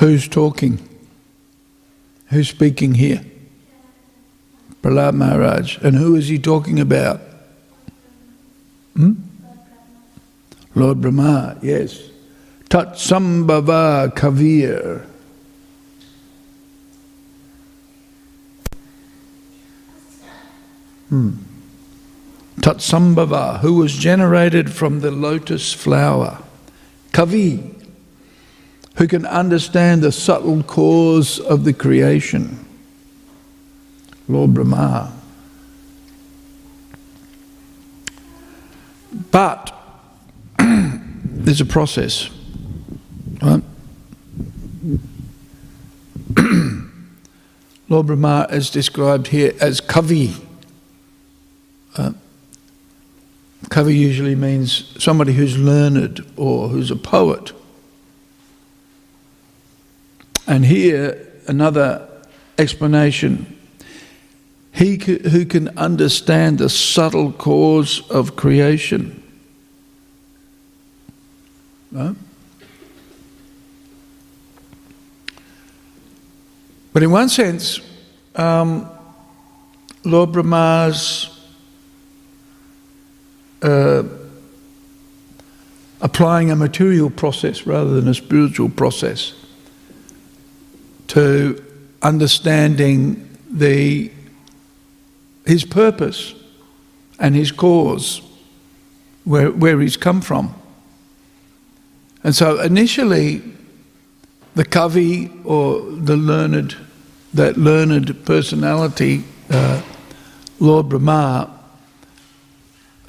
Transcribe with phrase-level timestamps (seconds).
[0.00, 0.80] Who's talking?
[2.26, 3.24] Who's speaking here?
[4.82, 5.78] Prahlad Maharaj.
[5.78, 7.20] And who is he talking about?
[8.96, 9.14] Hmm?
[10.74, 12.10] Lord Brahma, yes.
[12.68, 15.06] Tat Sambhava Kavir.
[21.10, 21.30] Hmm.
[22.60, 26.38] Tatsambhava, who was generated from the lotus flower.
[27.12, 27.79] Kavi,
[28.96, 32.66] who can understand the subtle cause of the creation.
[34.28, 35.12] Lord Brahma.
[39.30, 39.76] But
[40.58, 42.30] there's a process.
[43.42, 43.62] Right?
[47.88, 50.40] Lord Brahma is described here as Kavi.
[51.96, 52.12] Uh,
[53.64, 57.52] Kavi usually means somebody who's learned or who's a poet.
[60.50, 62.08] And here, another
[62.58, 63.56] explanation.
[64.72, 69.22] He who can understand the subtle cause of creation.
[71.92, 72.16] But
[76.96, 77.78] in one sense,
[78.34, 78.90] um,
[80.02, 81.30] Lord Brahma's
[83.62, 84.02] uh,
[86.00, 89.39] applying a material process rather than a spiritual process
[91.10, 91.60] to
[92.02, 94.10] understanding the
[95.44, 96.34] his purpose
[97.18, 98.22] and his cause,
[99.24, 100.54] where, where he's come from.
[102.22, 103.42] And so initially,
[104.54, 106.76] the Kavi or the learned,
[107.34, 109.82] that learned personality, uh,
[110.60, 111.58] Lord Brahma,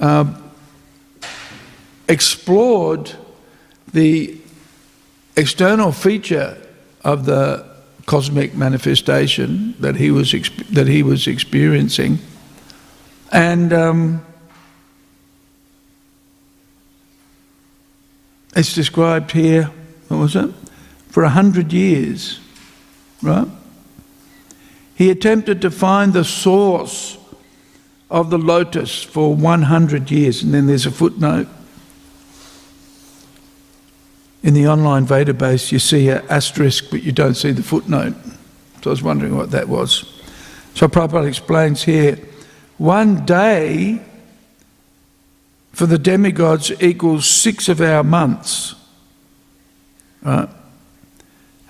[0.00, 0.34] uh,
[2.08, 3.12] explored
[3.92, 4.36] the
[5.36, 6.56] external feature
[7.04, 7.71] of the
[8.06, 10.32] cosmic manifestation that he was
[10.70, 12.18] that he was experiencing,
[13.30, 14.24] and um,
[18.54, 19.70] it's described here.
[20.08, 20.50] What was it?
[21.08, 22.40] For a hundred years,
[23.22, 23.48] right?
[24.94, 27.18] He attempted to find the source
[28.10, 31.48] of the lotus for 100 years, and then there's a footnote
[34.42, 38.14] in the online database, you see an asterisk, but you don't see the footnote.
[38.82, 40.20] So I was wondering what that was.
[40.74, 42.18] So Prabhupada explains here
[42.78, 44.00] one day
[45.72, 48.74] for the demigods equals six of our months.
[50.22, 50.48] Right?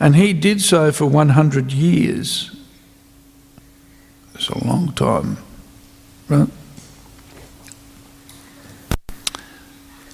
[0.01, 2.51] And he did so for 100 years.
[4.35, 5.37] It's a long time.
[6.29, 6.49] Right?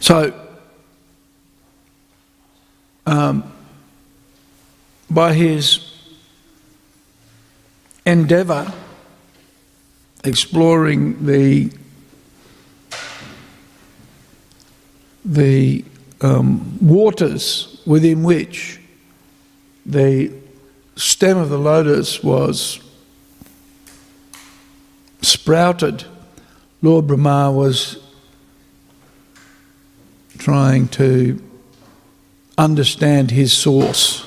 [0.01, 0.48] So,
[3.09, 3.51] um,
[5.11, 5.81] by his
[8.05, 8.71] endeavour,
[10.25, 11.73] exploring the
[15.25, 15.85] the
[16.21, 18.79] um, waters within which
[19.87, 20.31] the
[20.97, 22.81] stem of the lotus was
[25.23, 26.05] sprouted,
[26.83, 28.03] Lord Brahma was
[30.39, 31.48] trying to
[32.59, 34.27] understand his source.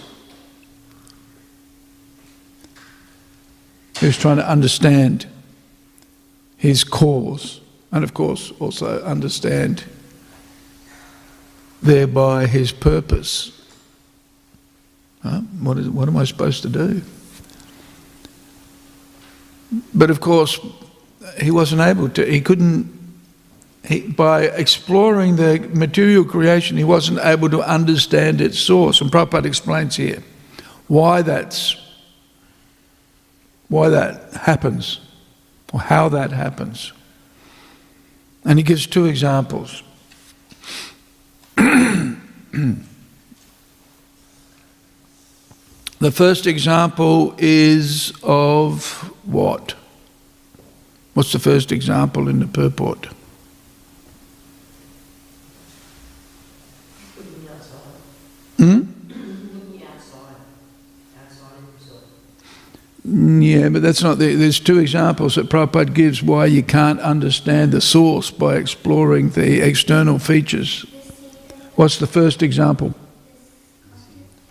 [3.99, 5.27] He was trying to understand
[6.57, 7.61] his cause,
[7.91, 9.83] and of course, also understand
[11.83, 13.61] thereby his purpose.
[15.21, 15.41] Huh?
[15.59, 17.01] What, is, what am I supposed to do?
[19.93, 20.59] But of course,
[21.39, 23.00] he wasn't able to, he couldn't
[23.83, 29.01] he, by exploring the material creation, he wasn't able to understand its source.
[29.01, 30.23] And Prabhupada explains here
[30.87, 31.75] why that's
[33.69, 34.99] why that happens,
[35.71, 36.91] or how that happens.
[38.43, 39.81] And he gives two examples.
[41.55, 42.11] the
[46.11, 49.75] first example is of what?
[51.13, 53.07] What's the first example in the purport?
[58.61, 58.81] Hmm?
[63.03, 67.71] Yeah, but that's not the, there's two examples that Prabhupada gives why you can't understand
[67.71, 70.85] the source by exploring the external features.
[71.73, 72.93] What's the first example?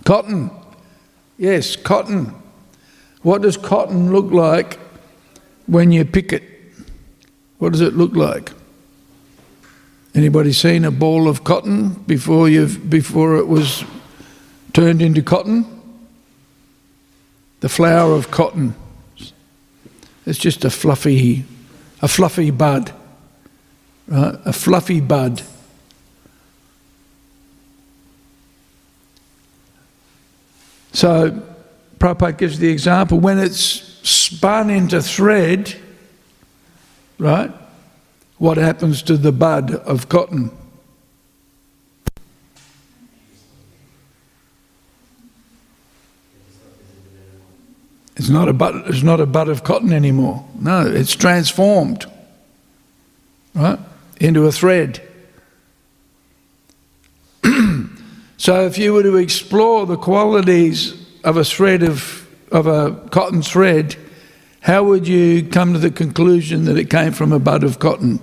[0.05, 0.51] Cotton.
[1.39, 2.35] Yes, cotton.
[3.23, 4.81] What does cotton look like
[5.67, 6.43] when you pick it?
[7.59, 8.51] What does it look like?
[10.17, 13.85] Anybody seen a ball of cotton before you before it was
[14.73, 15.81] turned into cotton?
[17.61, 18.75] the flower of cotton.
[20.27, 21.45] It's just a fluffy,
[22.03, 22.93] a fluffy bud,
[24.09, 24.39] right?
[24.45, 25.43] A fluffy bud.
[30.93, 31.43] So,
[31.99, 33.61] Prabhupada gives the example when it's
[34.09, 35.75] spun into thread,
[37.19, 37.51] right?
[38.39, 40.51] What happens to the bud of cotton?
[48.21, 50.47] It's not a bud, it's not a bud of cotton anymore.
[50.55, 52.05] No, it's transformed,
[53.55, 53.79] right,
[54.21, 55.01] into a thread.
[58.37, 63.41] so if you were to explore the qualities of a thread of, of a cotton
[63.41, 63.97] thread,
[64.61, 68.21] how would you come to the conclusion that it came from a bud of cotton?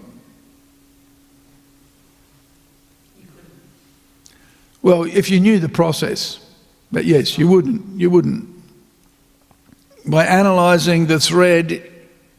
[4.84, 6.40] Well, if you knew the process,
[6.92, 8.00] but yes, you wouldn't.
[8.00, 8.57] You wouldn't.
[10.08, 11.84] By analysing the thread,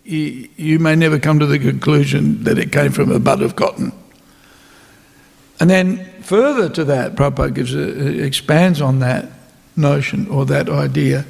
[0.05, 3.56] you, you, may never come to the conclusion that it came from a bud of
[3.56, 3.93] cotton.
[5.61, 9.26] And then further to that, Prabhupada gives a, uh, expands on that
[9.76, 11.26] notion or that idea.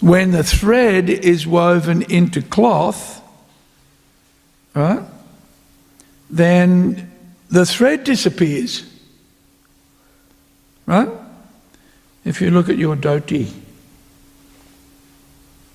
[0.00, 3.20] When the thread is woven into cloth,
[4.74, 5.02] right,
[6.30, 7.10] then
[7.50, 8.88] the thread disappears.
[10.86, 11.08] Right?
[12.24, 13.52] If you look at your dhoti,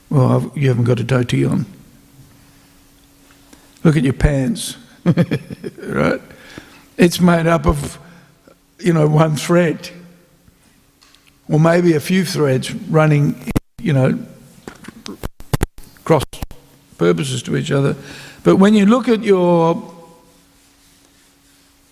[0.10, 1.66] well, you haven't got a dhoti on.
[3.84, 4.78] Look at your pants,
[5.78, 6.22] right?
[6.98, 8.00] It's made up of,
[8.80, 9.90] you know, one thread,
[11.48, 13.52] or maybe a few threads running,
[13.82, 14.20] you know,
[16.04, 16.24] cross
[16.98, 17.96] purposes to each other.
[18.44, 19.94] But when you look at your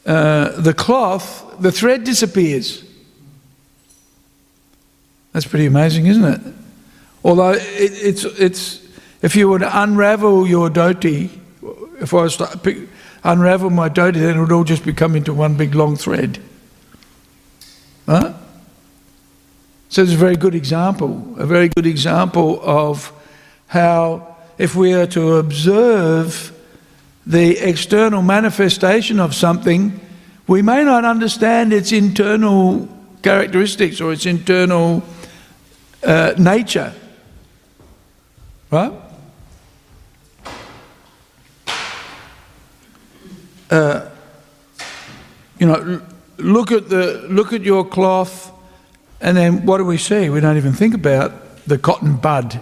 [0.05, 2.83] uh, the cloth, the thread disappears.
[5.31, 6.41] That's pretty amazing, isn't it?
[7.25, 8.87] Although it, it's, it's,
[9.23, 11.31] if you were to unravel your dhoti,
[11.99, 12.87] if I was to pick,
[13.23, 16.37] unravel my dhoti, then it would all just become into one big long thread.
[18.05, 18.33] Huh?
[19.89, 23.11] So it's a very good example, a very good example of
[23.67, 26.53] how, if we are to observe
[27.25, 29.99] the external manifestation of something,
[30.45, 32.87] we may not understand its internal
[33.23, 35.01] characteristics or its internal
[36.03, 36.93] uh, nature.
[38.71, 38.93] Right?
[43.69, 44.09] Uh,
[45.59, 46.01] you know,
[46.37, 48.51] look at the look at your cloth,
[49.21, 50.29] and then what do we see?
[50.29, 52.59] We don't even think about the cotton bud.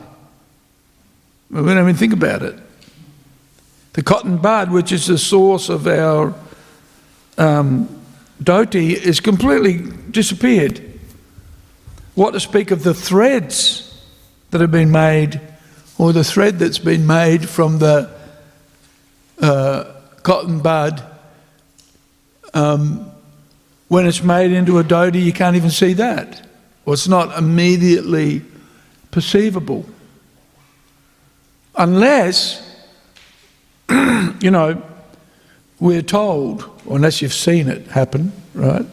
[1.49, 2.57] We don't even think about it.
[3.93, 6.33] The cotton bud, which is the source of our
[7.37, 7.87] um,
[8.41, 10.81] dhoti, is completely disappeared.
[12.15, 14.03] What to speak of the threads
[14.51, 15.41] that have been made,
[15.97, 18.09] or the thread that's been made from the
[19.41, 19.85] uh,
[20.23, 21.03] cotton bud.
[22.53, 23.11] Um,
[23.87, 26.47] when it's made into a dhoti, you can't even see that,
[26.85, 28.41] or it's not immediately
[29.11, 29.85] perceivable.
[31.75, 32.61] Unless,
[33.89, 34.81] you know,
[35.79, 38.85] we're told, or unless you've seen it happen, right?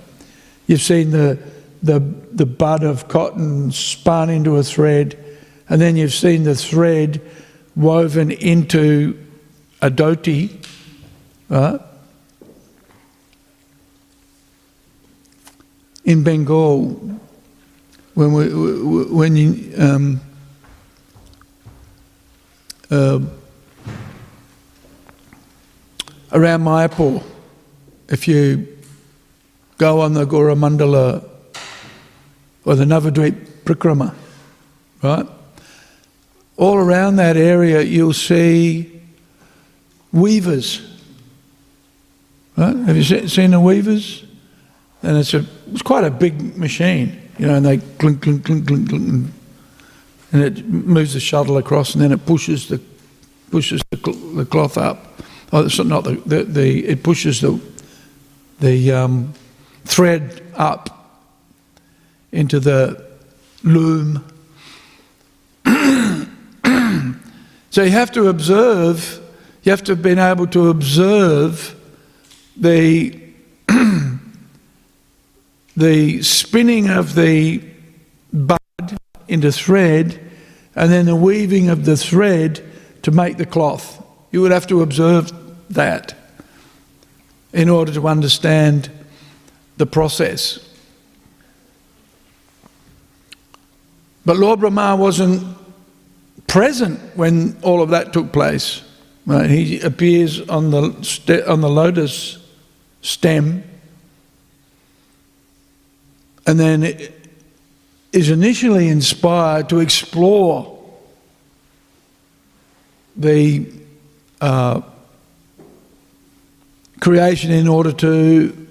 [0.66, 1.38] You've seen the
[1.83, 2.00] the,
[2.33, 5.19] the bud of cotton spun into a thread,
[5.71, 7.23] and then you've seen the thread
[7.77, 9.17] woven into
[9.81, 10.50] a dhoti,
[11.49, 11.81] right?
[16.05, 17.19] In Bengal,
[18.15, 18.49] when we,
[19.05, 20.21] when you, um,
[22.91, 23.21] uh,
[26.33, 27.23] around Mayapur,
[28.09, 28.77] if you
[29.79, 31.25] go on the Gaura
[32.65, 33.35] or the Navadvip
[33.65, 34.12] Parikrama,
[35.00, 35.27] right?
[36.61, 39.00] All around that area, you'll see
[40.12, 40.87] weavers.
[42.55, 42.76] Right?
[42.76, 44.26] Have you seen the weavers?
[45.02, 48.67] And it's a it's quite a big machine, you know, and they clink, clink, clink,
[48.67, 49.33] clink, clink,
[50.33, 52.79] and it moves the shuttle across, and then it pushes the
[53.50, 53.97] pushes the,
[54.37, 55.23] the cloth up.
[55.55, 57.59] Oh, it's not the, the, the it pushes the
[58.59, 59.33] the um,
[59.87, 61.25] thread up
[62.33, 63.02] into the
[63.62, 64.23] loom.
[67.71, 69.21] So you have to observe,
[69.62, 71.77] you have to have been able to observe
[72.57, 73.17] the,
[75.77, 77.62] the spinning of the
[78.33, 78.59] bud
[79.29, 80.21] into thread
[80.75, 82.65] and then the weaving of the thread
[83.03, 84.05] to make the cloth.
[84.33, 85.33] You would have to observe
[85.71, 86.15] that
[87.53, 88.91] in order to understand
[89.77, 90.59] the process.
[94.25, 95.57] But Lord Brahma wasn't
[96.50, 98.83] present when all of that took place.
[99.25, 99.49] Right?
[99.49, 102.38] He appears on the, on the lotus
[103.02, 103.62] stem
[106.47, 106.83] and then
[108.12, 110.76] is initially inspired to explore
[113.16, 113.71] the
[114.40, 114.80] uh,
[116.99, 118.66] creation in order to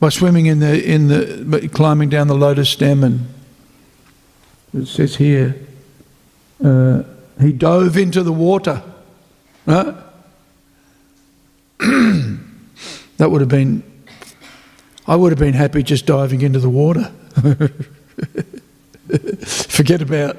[0.00, 3.28] by swimming in the in the climbing down the lotus stem and
[4.72, 5.54] it says here
[6.64, 7.02] uh,
[7.40, 8.82] he dove into the water
[9.64, 10.02] that
[13.18, 13.82] would have been
[15.06, 17.12] I would have been happy just diving into the water
[19.46, 20.36] forget about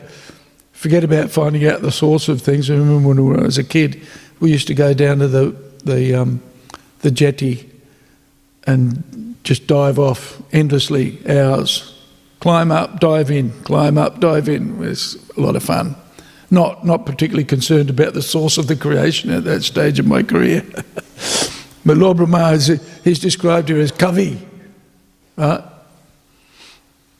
[0.72, 2.70] forget about finding out the source of things.
[2.70, 4.02] I remember when I was a kid,
[4.40, 6.42] we used to go down to the the um,
[7.02, 7.70] the jetty
[8.66, 12.00] and just dive off endlessly, hours,
[12.40, 14.76] climb up, dive in, climb up, dive in.
[14.76, 15.96] It was a lot of fun.
[16.52, 20.22] Not not particularly concerned about the source of the creation at that stage of my
[20.22, 20.64] career.
[21.86, 22.68] but Lord Brahma, is,
[23.04, 24.38] he's described here as Kavi,
[25.38, 25.64] right?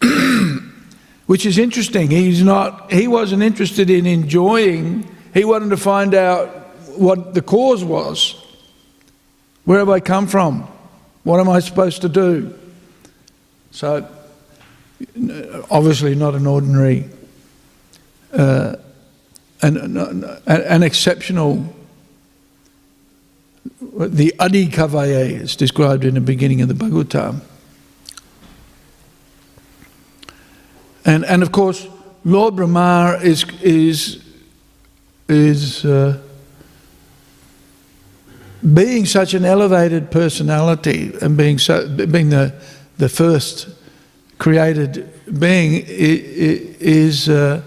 [1.32, 2.12] which is interesting.
[2.12, 6.50] He's not, he wasn't interested in enjoying, he wanted to find out
[6.98, 8.36] what the cause was.
[9.64, 10.68] Where have I come from?
[11.24, 12.54] What am I supposed to do?
[13.72, 14.06] So,
[15.70, 17.10] obviously, not an ordinary,
[18.34, 18.76] uh,
[19.62, 21.74] an, an, exceptional.
[23.80, 27.42] The Adi Kavaye is described in the beginning of the Bhagavatam.
[31.06, 31.88] And, and of course,
[32.24, 34.24] Lord Brahma is, is,
[35.28, 36.22] is uh,
[38.74, 42.54] being such an elevated personality and being, so, being the,
[42.98, 43.70] the first
[44.38, 45.08] created
[45.40, 47.62] being is uh,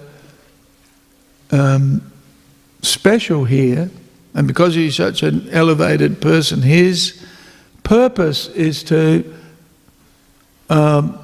[1.51, 2.13] um,
[2.83, 3.91] special here.
[4.35, 7.25] And because he's such an elevated person, his
[7.83, 9.35] purpose is to
[10.69, 11.19] um,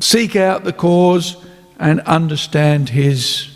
[0.00, 1.36] seek out the cause
[1.78, 3.48] and understand his,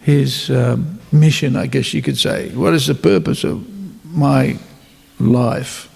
[0.00, 2.50] his um, mission, I guess you could say.
[2.50, 3.64] What is the purpose of
[4.04, 4.58] my
[5.18, 5.86] life?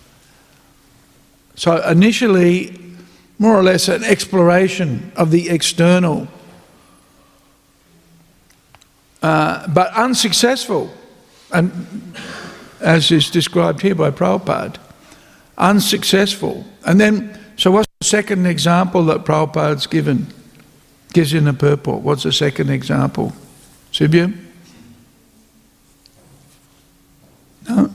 [1.56, 2.78] So, initially,
[3.38, 6.28] more or less an exploration of the external,
[9.24, 10.92] uh, but unsuccessful.
[11.50, 12.14] And
[12.80, 14.76] as is described here by Prabhupada,
[15.56, 16.66] unsuccessful.
[16.84, 20.26] And then, so what's the second example that Prabhupada's given,
[21.14, 22.02] gives in the purport.
[22.02, 23.32] What's the second example?
[23.92, 24.46] Sibyam?
[27.66, 27.94] No?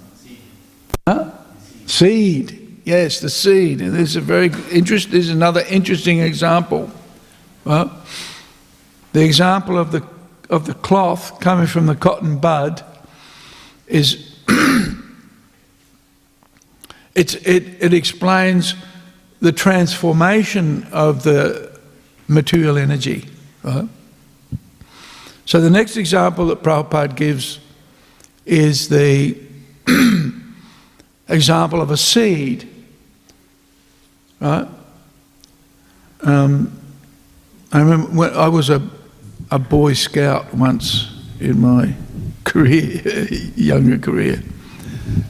[1.07, 1.31] Huh?
[1.85, 2.81] Seed.
[2.85, 3.81] Yes, the seed.
[3.81, 5.11] And this is a very interest.
[5.11, 6.89] This is another interesting example.
[7.65, 8.01] Well,
[9.13, 10.01] the example of the
[10.49, 12.83] of the cloth coming from the cotton bud
[13.87, 14.35] is
[17.15, 18.75] it, it explains
[19.41, 21.79] the transformation of the
[22.27, 23.25] material energy.
[23.63, 23.87] Right?
[25.45, 27.59] So the next example that Prabhupada gives
[28.45, 29.37] is the
[31.27, 32.69] example of a seed.
[34.39, 34.67] Right?
[36.21, 36.79] Um,
[37.71, 38.87] I remember when I was a,
[39.51, 41.95] a Boy Scout once in my
[42.43, 44.43] career, younger career,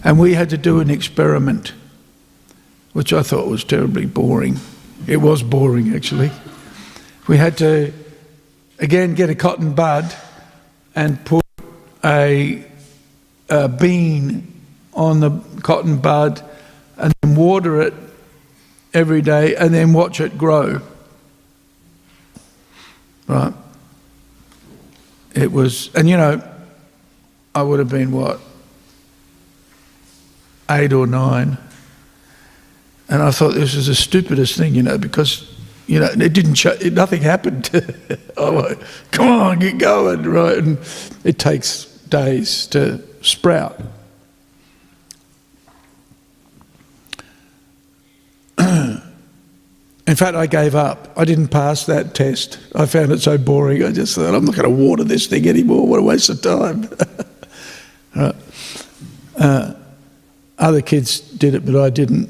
[0.03, 1.73] and we had to do an experiment
[2.93, 4.59] which I thought was terribly boring.
[5.07, 6.31] It was boring, actually.
[7.27, 7.93] We had to,
[8.79, 10.13] again, get a cotton bud
[10.95, 11.45] and put
[12.03, 12.65] a,
[13.49, 14.53] a bean
[14.93, 16.41] on the cotton bud
[16.97, 17.93] and then water it
[18.93, 20.81] every day and then watch it grow.
[23.27, 23.53] Right?
[25.39, 26.43] It was, and you know,
[27.55, 28.41] I would have been what?
[30.69, 31.57] Eight or nine.
[33.07, 35.49] And I thought this was the stupidest thing, you know, because,
[35.87, 37.69] you know, it didn't, show, it, nothing happened.
[38.37, 38.79] I'm like,
[39.11, 40.57] come on, get going, right?
[40.57, 40.77] And
[41.23, 43.79] it takes days to sprout.
[50.09, 51.13] In fact, I gave up.
[51.15, 52.57] I didn't pass that test.
[52.73, 53.83] I found it so boring.
[53.83, 55.85] I just thought, I'm not going to water this thing anymore.
[55.85, 56.89] What a waste of time.
[58.15, 58.35] right.
[59.37, 59.75] uh,
[60.57, 62.27] other kids did it, but I didn't.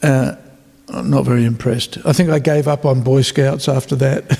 [0.00, 0.36] Uh,
[0.88, 1.98] I'm not very impressed.
[2.06, 4.30] I think I gave up on Boy Scouts after that.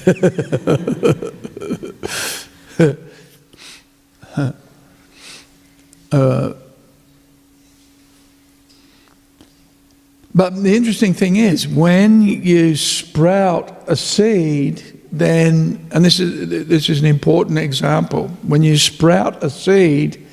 [6.12, 6.52] uh,
[10.36, 16.90] but the interesting thing is, when you sprout a seed, then, and this is, this
[16.90, 20.26] is an important example, when you sprout a seed,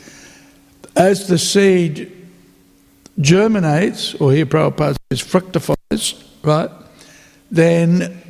[0.98, 2.12] as the seed
[3.22, 6.70] germinates, or here Prabhupada says fructifies, right,
[7.50, 8.22] then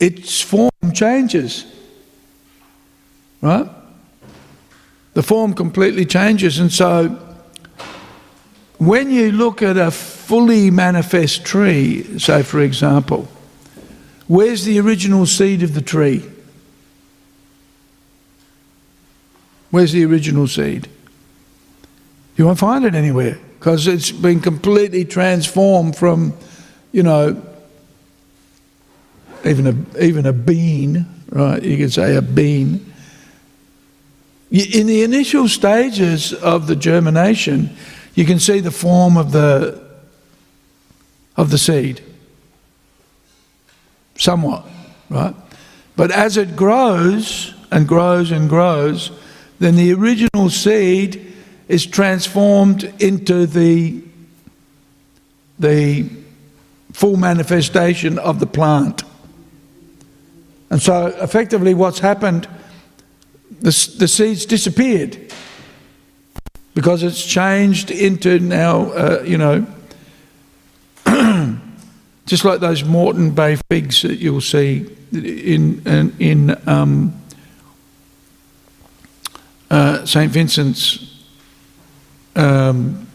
[0.00, 1.66] its form changes,
[3.42, 3.68] right?
[5.14, 7.29] The form completely changes, and so
[8.80, 13.28] when you look at a fully manifest tree, say for example,
[14.26, 16.24] where's the original seed of the tree?
[19.70, 20.88] Where's the original seed?
[22.36, 26.32] You won't find it anywhere because it's been completely transformed from,
[26.90, 27.42] you know,
[29.44, 31.62] even a, even a bean, right?
[31.62, 32.90] You could say a bean.
[34.50, 37.76] In the initial stages of the germination,
[38.14, 39.80] you can see the form of the,
[41.36, 42.02] of the seed,
[44.16, 44.66] somewhat,
[45.08, 45.34] right?
[45.96, 49.10] But as it grows and grows and grows,
[49.58, 51.34] then the original seed
[51.68, 54.02] is transformed into the,
[55.58, 56.08] the
[56.92, 59.04] full manifestation of the plant.
[60.70, 62.48] And so, effectively, what's happened,
[63.60, 65.32] the, the seeds disappeared
[66.74, 69.66] because it's changed into now, uh, you know,
[72.26, 77.14] just like those Moreton Bay figs that you'll see in, in, in um,
[79.70, 80.30] uh, St.
[80.30, 81.24] Vincent's
[82.36, 83.06] um,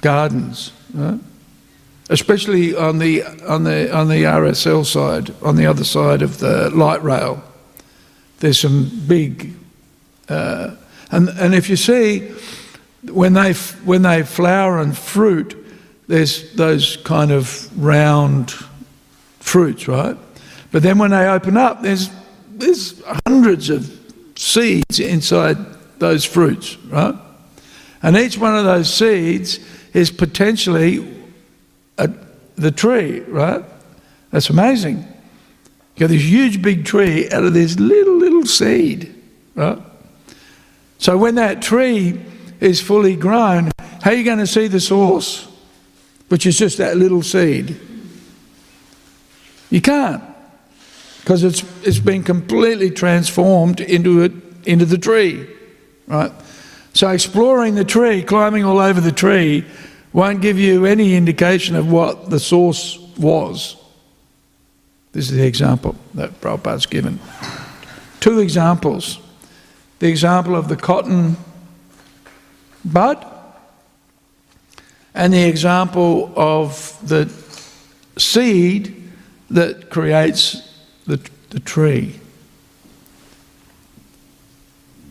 [0.00, 1.20] gardens, right?
[2.10, 6.70] especially on the on the on the RSL side, on the other side of the
[6.70, 7.42] light rail.
[8.40, 9.54] There's some big,
[10.28, 10.76] uh,
[11.10, 12.32] and and if you see
[13.04, 13.52] when they
[13.84, 15.56] when they flower and fruit,
[16.06, 18.50] there's those kind of round
[19.40, 20.16] fruits, right?
[20.70, 22.10] But then when they open up, there's
[22.50, 23.90] there's hundreds of
[24.36, 25.56] seeds inside
[25.98, 27.14] those fruits, right?
[28.02, 29.58] And each one of those seeds
[29.92, 31.06] is potentially
[31.98, 32.10] a,
[32.56, 33.64] the tree, right?
[34.30, 34.98] That's amazing.
[34.98, 39.14] You got this huge big tree out of this little, little seed,
[39.54, 39.78] right?
[40.98, 42.20] So when that tree
[42.60, 43.70] is fully grown,
[44.02, 45.48] how are you going to see the source,
[46.28, 47.80] which is just that little seed?
[49.70, 50.22] You can't,
[51.20, 54.32] because it's, it's been completely transformed into, it,
[54.66, 55.46] into the tree,
[56.06, 56.32] right?
[56.94, 59.64] So exploring the tree, climbing all over the tree,
[60.12, 63.76] won't give you any indication of what the source was.
[65.12, 67.20] This is the example that Prabhupada's given.
[68.20, 69.20] Two examples.
[69.98, 71.36] The example of the cotton
[72.84, 73.24] bud
[75.14, 77.28] and the example of the
[78.16, 79.10] seed
[79.50, 82.20] that creates the, the tree.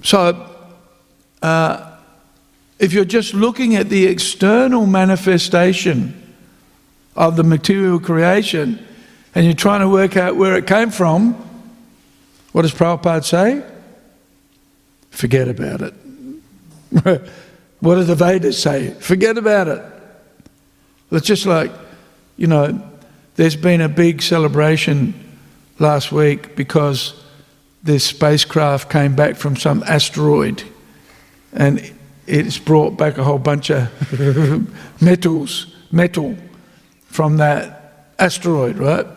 [0.04, 0.50] So,
[1.42, 1.98] uh,
[2.80, 6.36] if you're just looking at the external manifestation
[7.16, 8.86] of the material creation
[9.34, 11.34] and you're trying to work out where it came from,
[12.52, 13.64] what does Prabhupada say?
[15.18, 15.94] Forget about it.
[17.80, 18.92] what do the Vedas say?
[18.92, 19.82] Forget about it.
[21.12, 21.72] It's just like,
[22.38, 22.80] you know,
[23.34, 25.16] there's been a big celebration
[25.80, 27.20] last week because
[27.82, 30.62] this spacecraft came back from some asteroid
[31.52, 31.92] and
[32.28, 33.90] it's brought back a whole bunch of
[35.02, 36.38] metals, metal
[37.08, 39.08] from that asteroid, right?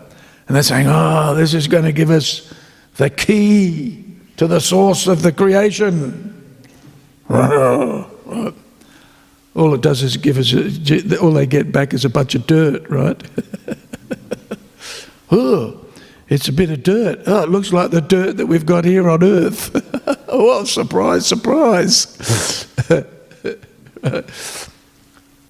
[0.49, 2.51] And they're saying, oh, this is going to give us
[2.97, 4.10] the key
[4.41, 6.65] to the source of the creation.
[7.29, 8.07] All
[9.75, 12.89] it does is give us, a, all they get back is a bunch of dirt,
[12.89, 13.23] right?
[15.31, 15.85] oh,
[16.31, 17.21] it's a bit of dirt.
[17.27, 19.71] Oh, it looks like the dirt that we've got here on Earth.
[20.29, 22.17] oh, surprise, surprise.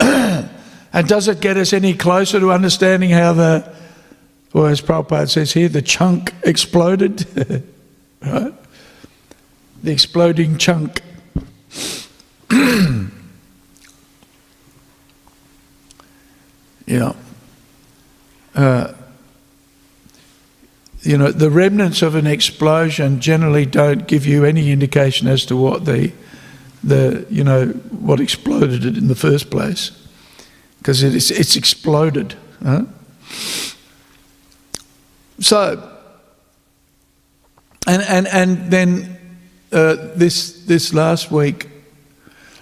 [0.01, 3.73] and does it get us any closer to understanding how the,
[4.53, 7.25] well, as Prabhupada says here, the chunk exploded?
[8.21, 8.53] right?
[9.83, 11.01] The exploding chunk.
[16.87, 17.15] yeah.
[18.55, 18.93] Uh,
[21.03, 25.57] you know, the remnants of an explosion generally don't give you any indication as to
[25.57, 26.13] what the,
[26.85, 29.93] the you know, what exploded it in the first place,
[30.79, 32.35] because it's, it's exploded.
[32.63, 32.83] Huh?
[35.39, 35.91] So,
[37.87, 39.20] and, and, and then
[39.73, 41.69] uh, this, this last week,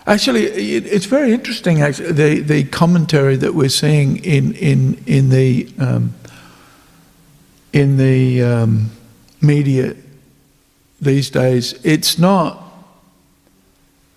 [0.07, 5.31] actually, it, it's very interesting, actually, the, the commentary that we're seeing in, in, in
[5.31, 5.68] the.
[5.79, 6.14] Um,
[7.73, 8.90] in the um,
[9.40, 9.94] media
[11.01, 11.75] these days.
[11.85, 12.62] It's not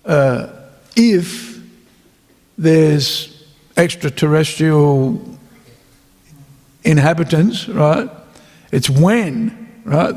[0.04, 0.48] uh,
[0.96, 1.60] if
[2.58, 3.44] there's
[3.76, 5.38] extraterrestrial
[6.84, 8.10] inhabitants, right?
[8.72, 10.14] It's when, right?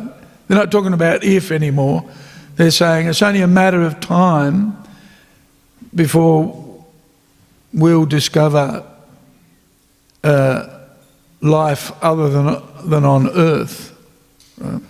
[0.47, 2.09] They're not talking about if anymore.
[2.55, 4.77] They're saying it's only a matter of time
[5.93, 6.83] before
[7.73, 8.85] we'll discover
[10.23, 10.79] uh,
[11.41, 13.95] life other than, than on earth.
[14.57, 14.81] Right?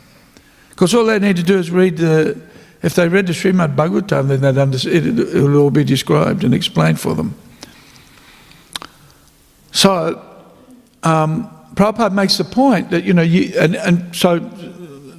[0.70, 2.40] Because all they need to do is read the,
[2.84, 6.54] if they read the Srimad Bhagavatam, then they'd understand, it, will all be described and
[6.54, 7.34] explained for them.
[9.72, 10.24] So,
[11.04, 14.40] um, Prabhupada makes the point that, you know, you, and, and so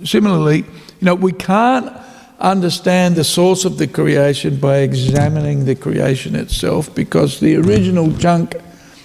[0.04, 0.64] similarly, you
[1.02, 1.92] know, we can't
[2.38, 8.54] understand the source of the creation by examining the creation itself because the original junk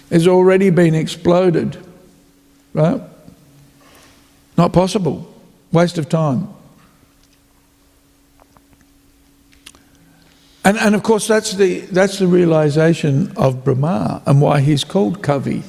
[0.10, 1.78] has already been exploded,
[2.74, 3.02] right?
[4.58, 5.34] Not possible.
[5.72, 6.50] Waste of time.
[10.64, 15.22] And, and of course, that's the, that's the realization of Brahma and why he's called
[15.22, 15.64] Kavi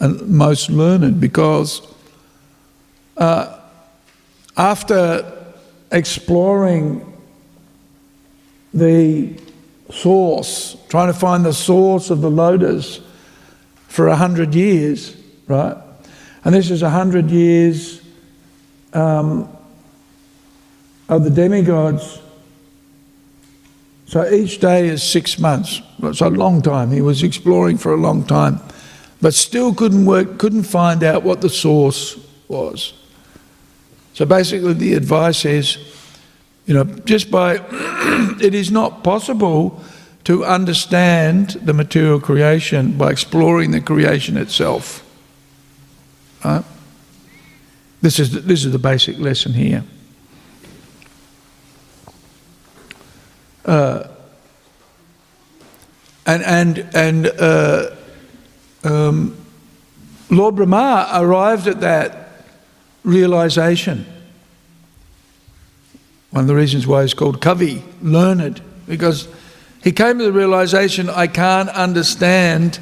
[0.00, 1.86] and most learned, because
[3.16, 3.60] uh,
[4.56, 5.41] after
[5.92, 7.06] exploring
[8.74, 9.38] the
[9.90, 13.00] source, trying to find the source of the lotus
[13.88, 15.76] for a hundred years, right?
[16.44, 18.00] And this is a hundred years
[18.94, 19.48] um,
[21.08, 22.20] of the demigods.
[24.06, 25.82] So each day is six months.
[26.02, 26.90] It's a long time.
[26.90, 28.60] He was exploring for a long time,
[29.20, 32.94] but still couldn't work, couldn't find out what the source was.
[34.14, 35.78] So basically, the advice is,
[36.66, 37.60] you know, just by
[38.40, 39.82] it is not possible
[40.24, 45.04] to understand the material creation by exploring the creation itself.
[46.44, 46.64] Right?
[48.00, 49.84] This is the, this is the basic lesson here.
[53.64, 54.08] Uh,
[56.26, 57.90] and and and uh,
[58.84, 59.36] um,
[60.30, 62.21] Lord Brahma arrived at that
[63.04, 64.06] realization.
[66.30, 69.28] One of the reasons why he's called Kavi, learned, because
[69.82, 72.78] he came to the realization I can't understand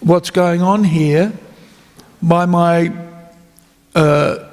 [0.00, 1.32] what's going on here
[2.22, 2.92] by my
[3.94, 4.46] uh,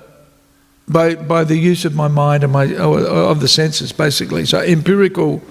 [0.88, 4.45] by, by the use of my mind and my of the senses, basically.
[4.45, 5.41] So empirical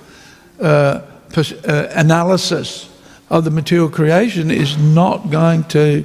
[0.60, 1.02] uh,
[1.36, 2.88] uh, analysis
[3.28, 6.04] of the material creation is not going to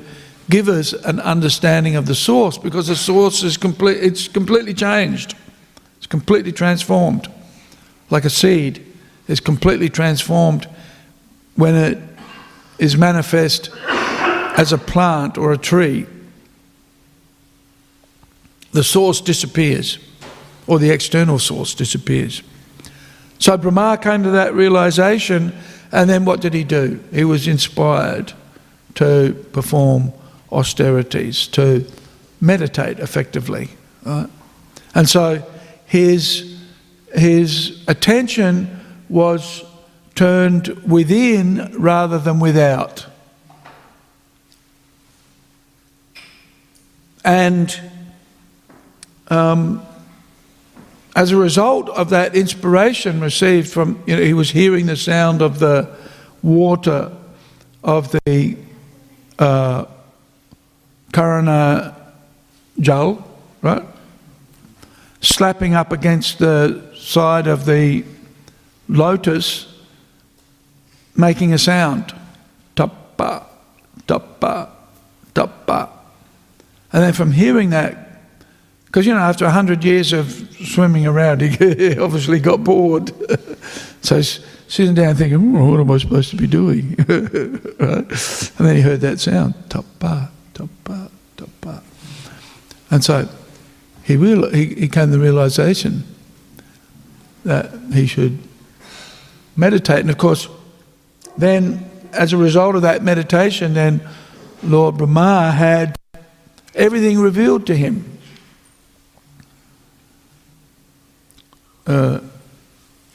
[0.52, 3.98] give us an understanding of the source because the source is complete.
[3.98, 5.34] It's completely changed.
[5.98, 7.28] It's completely transformed,
[8.10, 8.86] like a seed
[9.28, 10.68] is completely transformed
[11.56, 11.98] when it
[12.78, 16.06] is manifest as a plant or a tree
[18.72, 20.00] the source disappears,
[20.68, 22.42] or the external source disappears.
[23.40, 25.54] So Brahma came to that realization,
[25.92, 27.00] and then what did he do?
[27.12, 28.34] He was inspired
[28.96, 30.14] to perform
[30.52, 31.86] austerities, to
[32.40, 33.70] meditate effectively.
[34.04, 34.30] Right?
[34.94, 35.44] And so
[35.86, 36.58] his,
[37.14, 39.64] his attention was
[40.16, 43.06] turned within rather than without.
[47.24, 47.80] And
[49.28, 49.86] um,
[51.16, 55.42] as a result of that inspiration received from, you know, he was hearing the sound
[55.42, 55.96] of the
[56.42, 57.12] water
[57.84, 58.58] of the
[59.40, 59.86] uh,
[61.12, 61.95] Karana
[62.80, 63.26] Jal,
[63.62, 63.84] right?
[65.21, 68.04] Slapping up against the side of the
[68.88, 69.67] lotus,
[71.15, 72.13] making a sound.
[72.76, 73.45] Tappa,
[74.08, 74.69] tappa,
[75.34, 75.89] tappa.
[76.93, 78.02] And then from hearing that,
[78.86, 80.30] because, you know, after 100 years of
[80.65, 83.13] swimming around, he obviously got bored.
[84.02, 86.95] so sitting down thinking, oh, what am I supposed to be doing?
[87.08, 88.60] right?
[88.60, 90.30] And then he heard that sound, tapa,
[90.67, 91.84] tapa, tapa.
[92.89, 93.28] And so
[94.04, 96.04] he, real, he, he came to the realization
[97.45, 98.39] that he should
[99.56, 100.00] meditate.
[100.00, 100.47] And of course,
[101.38, 104.08] then as a result of that meditation, then
[104.63, 105.97] Lord Brahma had
[106.76, 108.12] everything revealed to him.
[111.88, 112.19] uh,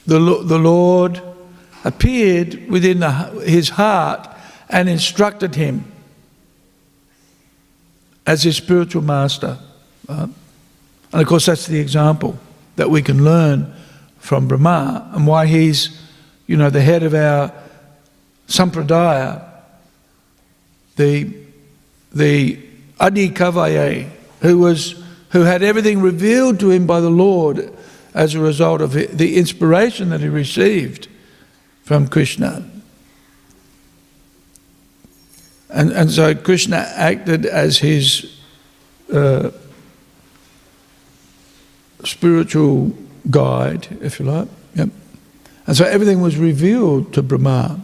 [0.06, 1.20] the, the Lord
[1.84, 3.10] appeared within the,
[3.46, 4.28] his heart
[4.68, 5.90] and instructed him
[8.26, 9.58] as his spiritual master.
[10.08, 10.26] Uh,
[11.12, 12.38] and of course, that's the example
[12.76, 13.72] that we can learn
[14.18, 15.98] from Brahma and why he's,
[16.46, 17.52] you know, the head of our
[18.48, 19.44] sampradaya,
[20.96, 21.32] the,
[22.12, 22.58] the
[22.98, 24.08] Adi Kavaye,
[24.40, 27.72] who, was, who had everything revealed to him by the Lord
[28.14, 31.08] as a result of the inspiration that he received
[31.84, 32.68] from Krishna.
[35.68, 38.38] And, and so Krishna acted as his
[39.12, 39.50] uh,
[42.04, 42.92] spiritual
[43.30, 44.48] guide, if you like.
[44.74, 44.90] Yep.
[45.66, 47.80] And so everything was revealed to Brahma.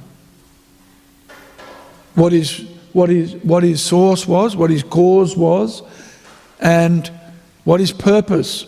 [2.15, 5.83] What his, what his, what his source was, what his cause was,
[6.61, 7.11] and
[7.65, 8.67] what his purpose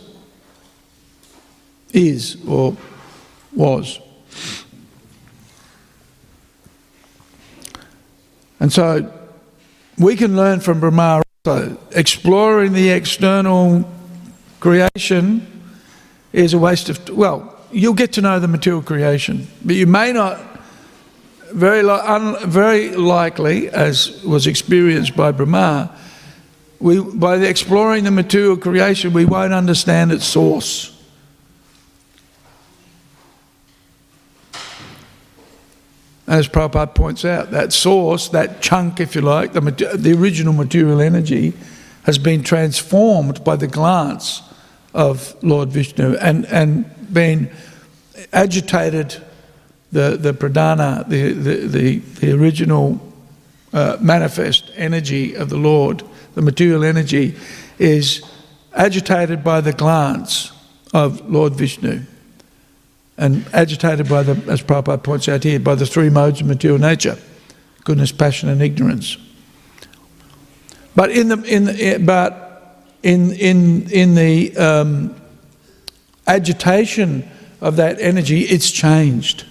[1.93, 2.77] is or
[3.55, 4.01] was.
[8.65, 9.13] And so
[9.99, 11.77] we can learn from Brahma also.
[11.91, 13.85] Exploring the external
[14.59, 15.47] creation
[16.33, 20.15] is a waste of, well, you'll get to know the material creation, but you may
[20.15, 20.41] not,
[21.53, 25.95] very, li- very likely, as was experienced by Brahma,
[26.81, 30.94] we, by the exploring the material creation, we won't understand its source.
[36.27, 41.01] As Prabhupada points out, that source, that chunk, if you like, the, the original material
[41.01, 41.53] energy,
[42.05, 44.43] has been transformed by the glance
[44.95, 47.51] of Lord Vishnu and, and been
[48.33, 49.23] agitated
[49.93, 53.01] the, the pradhana, the, the, the, the original
[53.73, 56.03] uh, manifest energy of the Lord,
[56.35, 57.37] the material energy,
[57.79, 58.23] is
[58.73, 60.53] agitated by the glance
[60.95, 62.03] of Lord Vishnu
[63.17, 66.79] and agitated by the, as Prabhupada points out here, by the three modes of material
[66.79, 67.17] nature
[67.85, 69.19] goodness, passion, and ignorance.
[70.97, 75.15] But in the, in the, but in, in, in the um,
[76.27, 77.29] agitation
[77.61, 79.45] of that energy, it's changed.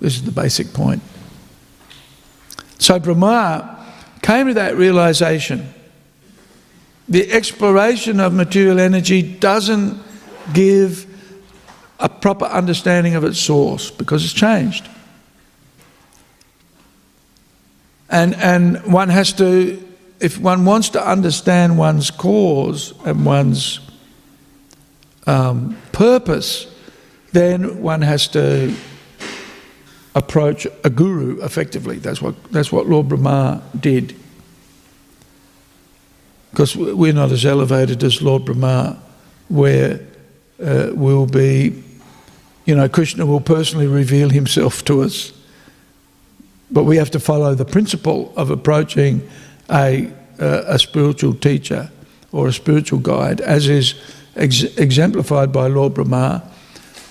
[0.00, 1.02] This is the basic point.
[2.78, 3.84] So Brahma
[4.22, 5.72] came to that realization.
[7.08, 10.00] The exploration of material energy doesn't
[10.52, 11.13] give
[12.04, 14.86] a proper understanding of its source because it's changed.
[18.10, 19.82] And, and one has to,
[20.20, 23.80] if one wants to understand one's cause and one's
[25.26, 26.66] um, purpose,
[27.32, 28.76] then one has to
[30.14, 31.96] approach a guru effectively.
[31.96, 34.14] That's what, that's what Lord Brahma did.
[36.50, 39.02] Because we're not as elevated as Lord Brahma,
[39.48, 40.00] where
[40.62, 41.82] uh, will be,
[42.64, 45.32] you know, Krishna will personally reveal himself to us.
[46.70, 49.28] But we have to follow the principle of approaching
[49.70, 51.90] a, uh, a spiritual teacher
[52.32, 53.94] or a spiritual guide, as is
[54.34, 56.50] ex- exemplified by Lord Brahma.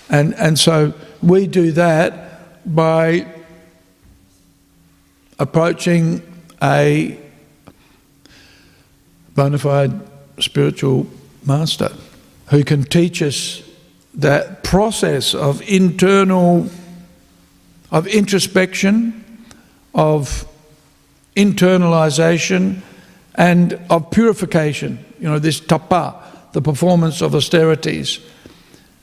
[0.09, 3.27] And, and so we do that by
[5.39, 6.21] approaching
[6.61, 7.17] a
[9.35, 9.91] bona fide
[10.39, 11.07] spiritual
[11.45, 11.91] master
[12.49, 13.61] who can teach us
[14.15, 16.69] that process of internal,
[17.91, 19.23] of introspection,
[19.93, 20.47] of
[21.35, 22.81] internalization,
[23.35, 25.03] and of purification.
[25.19, 26.21] You know, this tapa,
[26.51, 28.19] the performance of austerities.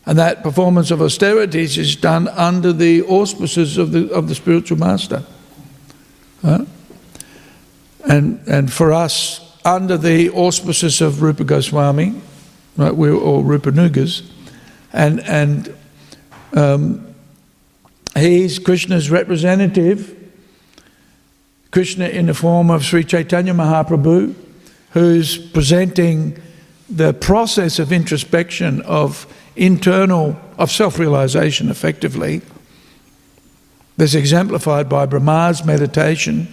[0.06, 4.78] And that performance of austerities is done under the auspices of the, of the spiritual
[4.78, 5.24] master.
[6.42, 6.64] Huh?
[8.08, 12.20] And, and for us, under the auspices of Rupa Goswami,
[12.76, 12.94] right?
[12.94, 14.28] We're all Rupanugas,
[14.92, 15.74] and and
[16.54, 17.14] um,
[18.16, 20.16] he's Krishna's representative.
[21.70, 24.34] Krishna in the form of Sri Chaitanya Mahaprabhu,
[24.90, 26.40] who's presenting
[26.88, 32.42] the process of introspection, of internal, of self-realization, effectively.
[33.96, 36.48] That's exemplified by Brahma's meditation.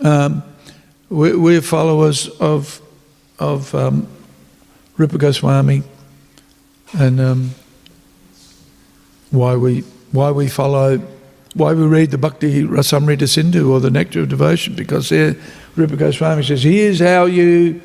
[0.00, 0.42] Um,
[1.08, 2.82] we, are followers of
[3.38, 4.08] of um,
[4.96, 5.82] Rupa Goswami
[6.96, 7.50] and um,
[9.30, 9.80] why we
[10.12, 10.98] why we follow
[11.54, 15.36] why we read the Bhakti Rasamrita Sindhu or the Nectar of Devotion because there
[15.74, 17.80] Rupa Goswami says here's how you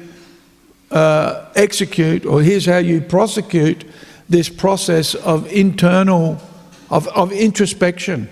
[0.92, 3.86] uh, execute or here's how you prosecute
[4.30, 6.42] this process of internal
[6.90, 8.30] of, of introspection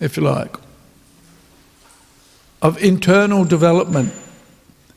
[0.00, 0.56] if you like
[2.62, 4.14] of internal development.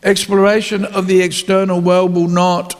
[0.04, 2.80] Exploration of the external world will not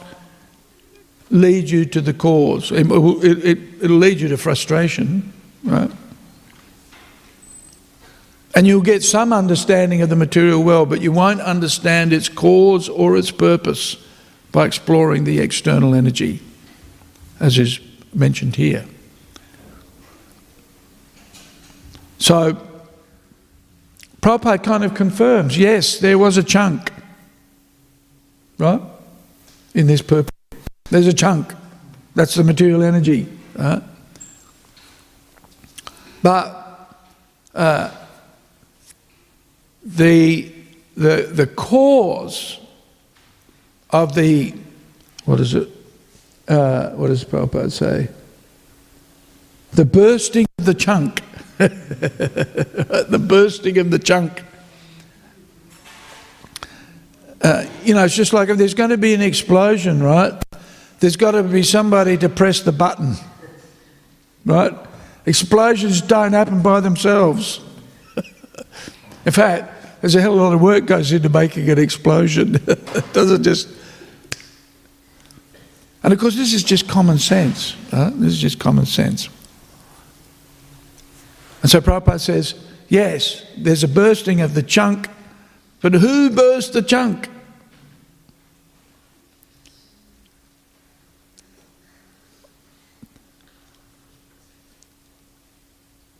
[1.30, 2.70] lead you to the cause.
[2.72, 5.32] It, it, it'll lead you to frustration,
[5.64, 5.90] right?
[8.54, 12.88] And you'll get some understanding of the material world, but you won't understand its cause
[12.88, 13.96] or its purpose
[14.52, 16.40] by exploring the external energy,
[17.38, 17.80] as is
[18.14, 18.86] mentioned here.
[22.18, 22.62] So,
[24.22, 26.90] Prabhupada kind of confirms yes, there was a chunk,
[28.58, 28.80] right?
[29.76, 30.35] in this purport.
[30.96, 31.52] There's a chunk.
[32.14, 33.28] That's the material energy.
[33.54, 33.82] Right?
[36.22, 36.96] But
[37.54, 37.90] uh,
[39.84, 40.50] the,
[40.96, 42.58] the, the cause
[43.90, 44.54] of the,
[45.26, 45.68] what is it?
[46.48, 48.08] Uh, what does Prabhupada say?
[49.72, 51.20] The bursting of the chunk.
[51.58, 54.42] the bursting of the chunk.
[57.42, 60.42] Uh, you know, it's just like if there's going to be an explosion, right?
[61.00, 63.16] There's got to be somebody to press the button,
[64.44, 64.72] right?
[65.26, 67.60] Explosions don't happen by themselves.
[69.26, 72.54] In fact, there's a hell of a lot of work goes into making an explosion.
[72.66, 73.68] it doesn't just.
[76.02, 77.74] And of course, this is just common sense.
[77.92, 78.10] Right?
[78.10, 79.28] This is just common sense.
[81.62, 82.54] And so Prabhupada says,
[82.88, 85.08] yes, there's a bursting of the chunk,
[85.80, 87.28] but who burst the chunk?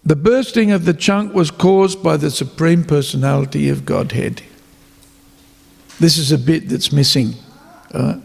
[0.06, 4.40] The bursting of the chunk was caused by the Supreme Personality of Godhead.
[5.98, 7.34] This is a bit that's missing.
[7.92, 8.20] Uh,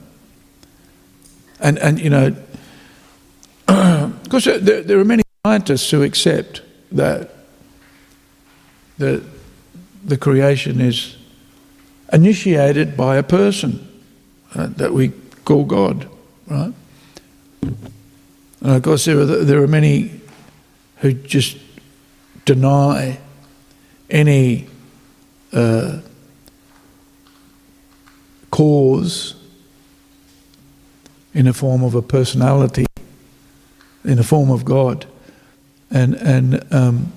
[1.59, 2.35] and, and, you know,
[4.23, 7.31] because there, there are many scientists who accept that
[8.99, 9.23] the,
[10.03, 11.17] the creation is
[12.13, 13.87] initiated by a person
[14.53, 15.13] uh, that we
[15.45, 16.07] call God,
[16.45, 16.73] right?
[17.63, 20.21] And of course, there are, there are many
[20.97, 21.57] who just
[22.53, 23.17] deny
[24.09, 24.67] any
[25.53, 25.99] uh,
[28.49, 29.35] cause
[31.33, 32.85] in the form of a personality,
[34.03, 35.05] in the form of God,
[35.89, 37.13] and and um,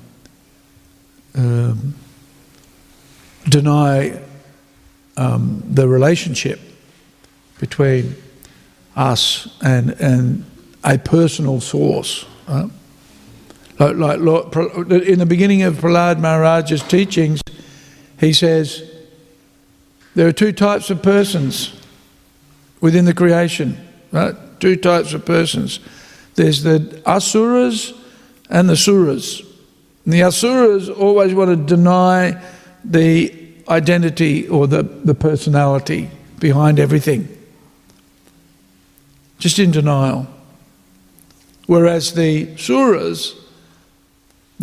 [1.34, 1.94] um,
[3.48, 4.22] deny
[5.16, 6.60] um, the relationship
[7.58, 8.14] between
[8.94, 10.44] us and and
[10.84, 12.24] a personal source.
[12.46, 12.70] Right?
[13.78, 14.56] Like, like
[15.08, 17.40] in the beginning of Prahlad Maharaj's teachings,
[18.20, 18.90] he says
[20.14, 21.80] there are two types of persons
[22.80, 23.76] within the creation,
[24.12, 24.34] right?
[24.60, 25.80] Two types of persons.
[26.36, 27.92] There's the asuras
[28.48, 29.40] and the suras.
[30.04, 32.40] And the asuras always want to deny
[32.84, 33.34] the
[33.68, 37.28] identity or the, the personality behind everything.
[39.38, 40.28] Just in denial.
[41.66, 43.34] Whereas the suras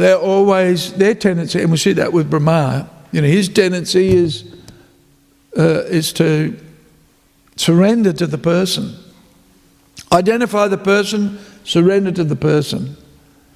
[0.01, 4.45] they're always, their tendency, and we see that with Brahma, you know, his tendency is,
[5.57, 6.57] uh, is to
[7.55, 8.95] surrender to the person.
[10.11, 12.97] Identify the person, surrender to the person.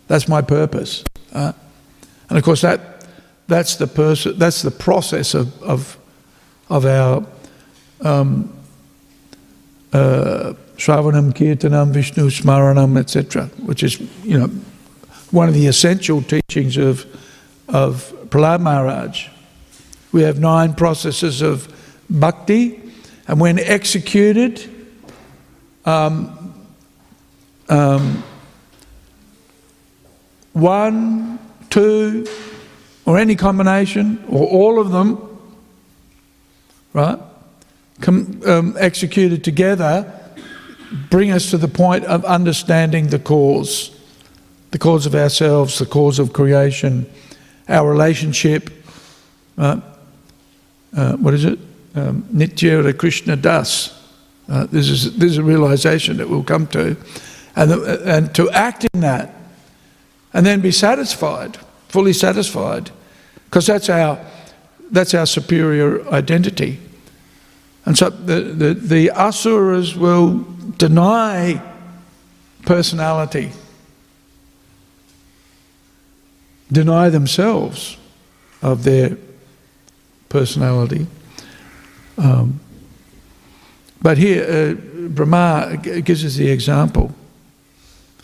[0.07, 1.03] That's my purpose.
[1.33, 1.53] Uh,
[2.29, 3.05] and of course, that,
[3.47, 5.97] that's, the person, that's the process of, of,
[6.69, 7.25] of our
[8.01, 8.53] um,
[9.93, 14.51] uh, Shravanam, Kirtanam, Vishnu, Smaranam, etc., which is, you know,
[15.31, 17.05] one of the essential teachings of,
[17.67, 19.27] of Prahlad Maharaj.
[20.11, 21.73] We have nine processes of
[22.09, 22.81] bhakti,
[23.27, 24.69] and when executed,
[25.85, 26.53] um,
[27.69, 28.23] um,
[30.53, 32.27] one, two,
[33.05, 35.39] or any combination, or all of them,
[36.93, 37.19] right,
[38.01, 40.11] com, um, executed together,
[41.09, 43.94] bring us to the point of understanding the cause
[44.75, 47.09] the cause of ourselves, the cause of creation,
[47.69, 48.69] our relationship.
[49.57, 49.79] Uh,
[50.93, 51.57] uh, what is it?
[51.95, 53.97] Um, Nitya Krishna Das.
[54.49, 56.97] Uh, this, is, this is a realization that we'll come to.
[57.55, 59.33] And, the, and to act in that
[60.33, 61.55] and then be satisfied,
[61.87, 62.91] fully satisfied,
[63.45, 64.19] because that's our,
[64.91, 66.81] that's our superior identity.
[67.85, 70.45] And so the, the, the asuras will
[70.77, 71.61] deny
[72.63, 73.53] personality
[76.75, 77.97] deny themselves
[78.61, 79.17] of their
[80.29, 81.07] personality.
[82.17, 82.59] Um,
[84.01, 87.15] but here, uh, Brahma gives us the example.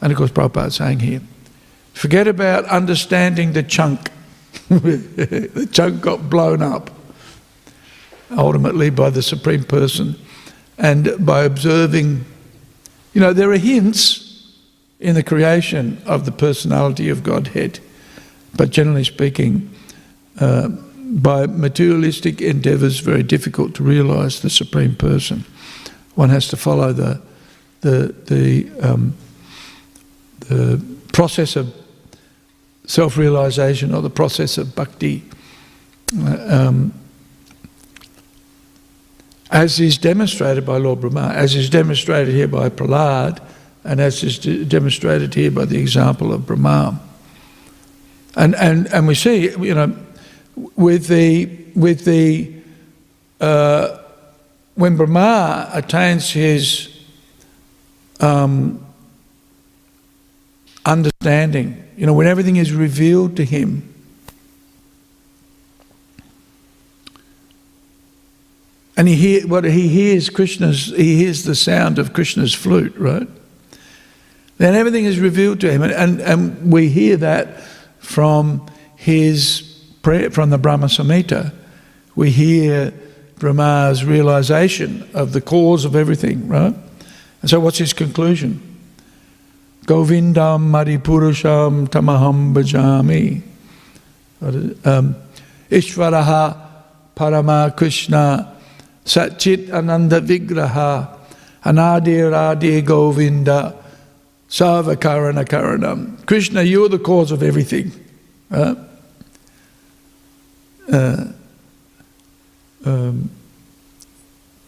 [0.01, 1.21] And of course, Prabhupada saying here
[1.93, 4.11] forget about understanding the chunk.
[4.69, 6.89] the chunk got blown up
[8.37, 10.15] ultimately by the Supreme Person.
[10.77, 12.25] And by observing,
[13.13, 14.55] you know, there are hints
[14.99, 17.79] in the creation of the personality of Godhead.
[18.55, 19.69] But generally speaking,
[20.39, 25.45] uh, by materialistic endeavours, very difficult to realise the Supreme Person.
[26.15, 27.21] One has to follow the
[27.81, 29.15] the the, um,
[30.47, 30.81] the
[31.11, 31.73] process of
[32.85, 35.23] self-realisation or the process of bhakti.
[36.17, 36.93] Uh, um,
[39.49, 43.41] as is demonstrated by Lord Brahma, as is demonstrated here by Prahlad,
[43.83, 47.01] and as is demonstrated here by the example of Brahma.
[48.35, 49.95] And, and, and we see, you know,
[50.75, 52.61] with the, with the
[53.41, 53.97] uh,
[54.75, 56.95] when Brahma attains his
[58.19, 58.85] um,
[60.85, 63.93] understanding, you know, when everything is revealed to him,
[68.95, 73.27] and he hear what he hears Krishna's he hears the sound of Krishna's flute, right?
[74.57, 77.63] Then everything is revealed to him, and, and, and we hear that
[78.01, 79.61] from his
[80.01, 81.53] prayer from the Brahma Samhita.
[82.15, 82.93] We hear
[83.39, 86.75] Brahma's realization of the cause of everything, right?
[87.41, 88.61] And so, what's his conclusion?
[89.85, 93.41] Govindam Maripurusham Tamaham Bhajami.
[94.85, 95.15] Um,
[95.69, 96.57] Ishvaraha
[97.15, 98.55] Parama Krishna
[99.05, 101.17] Satchit Ananda Vigraha
[101.63, 103.80] Anadi Radhi Govinda
[104.51, 106.25] Sarva Karana Karanam.
[106.25, 107.93] Krishna, you're the cause of everything.
[108.49, 108.77] Right?
[110.91, 111.25] Uh,
[112.83, 113.31] um,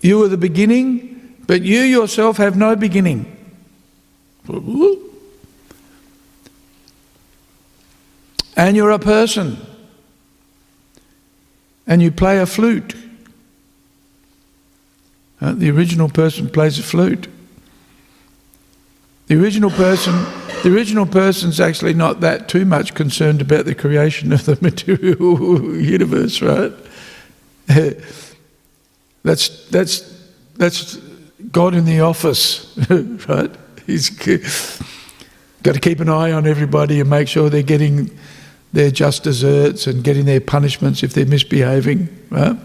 [0.01, 3.29] you are the beginning, but you yourself have no beginning.
[8.55, 9.57] And you're a person.
[11.85, 12.95] And you play a flute.
[15.41, 17.27] Uh, the original person plays a flute.
[19.33, 20.13] The original person,
[20.61, 25.75] the original person's actually not that too much concerned about the creation of the material
[25.75, 26.71] universe, right?
[29.23, 30.01] that's that's
[30.53, 30.97] that's
[31.51, 32.77] God in the office,
[33.27, 33.49] right?
[33.87, 34.11] He's
[35.63, 38.15] got to keep an eye on everybody and make sure they're getting
[38.71, 42.55] their just desserts and getting their punishments if they're misbehaving, right?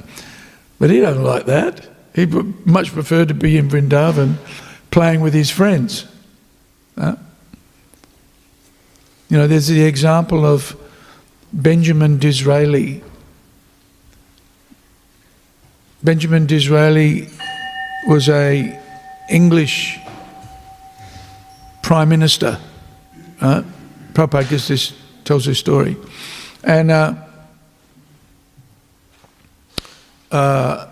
[0.79, 1.89] But he doesn't like that.
[2.15, 4.37] He much preferred to be in Vrindavan
[4.91, 6.07] playing with his friends.
[6.99, 7.19] Right?
[9.29, 10.77] You know, there's the example of
[11.53, 13.03] Benjamin Disraeli.
[16.03, 17.29] Benjamin Disraeli
[18.07, 18.81] was a
[19.31, 19.99] English
[21.83, 22.59] prime minister.
[23.41, 23.63] Uh,
[24.15, 24.93] Prabhupada gives this,
[25.25, 25.97] tells this story.
[26.65, 27.15] And uh,
[30.33, 30.87] uh,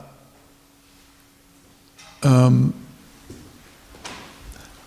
[2.22, 2.74] um,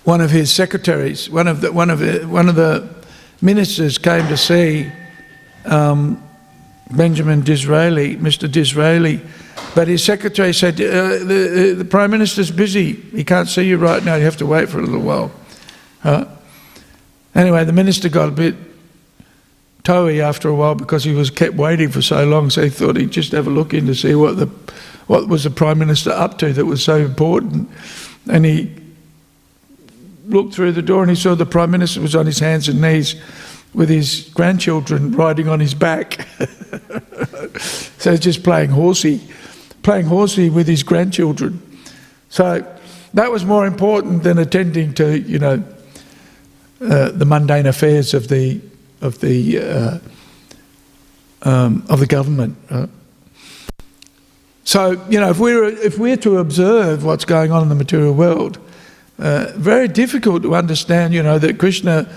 [0.10, 2.90] one of his secretaries, one of the, one of the, one of the
[3.42, 4.92] ministers came to see
[5.66, 6.20] um,
[6.90, 8.52] Benjamin Disraeli, Mr.
[8.52, 9.22] Disraeli,
[9.76, 12.94] but his secretary said, uh, the, the, Prime Minister's busy.
[12.94, 14.16] He can't see you right now.
[14.16, 15.32] You have to wait for a little while.
[16.04, 16.26] Uh,
[17.36, 18.56] anyway, the minister got a bit
[19.84, 22.50] toey after a while because he was kept waiting for so long.
[22.50, 24.48] So he thought he'd just have a look in to see what the
[25.06, 27.70] what was the prime minister up to that was so important.
[28.28, 28.76] And he
[30.30, 32.82] looked through the door and he saw the prime minister was on his hands and
[32.82, 33.16] knees
[33.74, 36.28] with his grandchildren riding on his back.
[37.60, 39.22] so just playing horsey,
[39.84, 41.62] playing horsey with his grandchildren.
[42.30, 42.66] So
[43.14, 45.64] that was more important than attending to, you know,
[46.82, 48.62] uh, the mundane affairs of the
[49.02, 50.00] of the uh,
[51.42, 52.56] um, of the government.
[52.70, 52.88] Uh.
[54.64, 58.14] So you know, if we're if we're to observe what's going on in the material
[58.14, 58.60] world,
[59.20, 61.14] uh, very difficult to understand.
[61.14, 62.08] You know that Krishna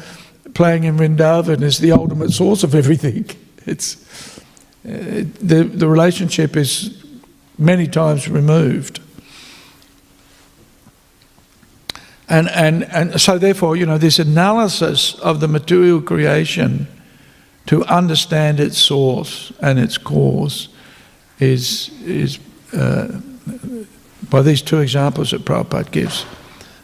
[0.55, 3.27] playing in Vrindavan is the ultimate source of everything.
[3.65, 3.97] It's
[4.85, 7.05] uh, the the relationship is
[7.59, 9.01] many times removed.
[12.29, 16.87] And, and, and so, therefore, you know, this analysis of the material creation
[17.67, 20.69] to understand its source and its cause
[21.39, 22.39] is, is
[22.73, 23.21] uh,
[24.31, 26.25] by these two examples that Prabhupada gives.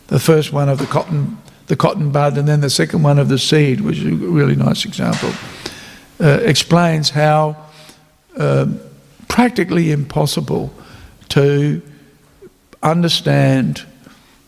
[0.09, 1.37] The first one of the cotton,
[1.67, 4.57] the cotton bud, and then the second one of the seed, which is a really
[4.57, 5.31] nice example,
[6.19, 7.57] uh, explains how
[8.37, 8.67] uh,
[9.29, 10.73] practically impossible
[11.29, 11.83] to
[12.83, 13.85] understand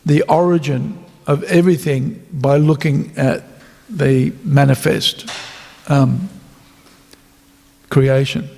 [0.07, 3.45] the origin of everything by looking at
[3.91, 5.29] the manifest
[5.89, 6.31] um,
[7.91, 8.49] creation.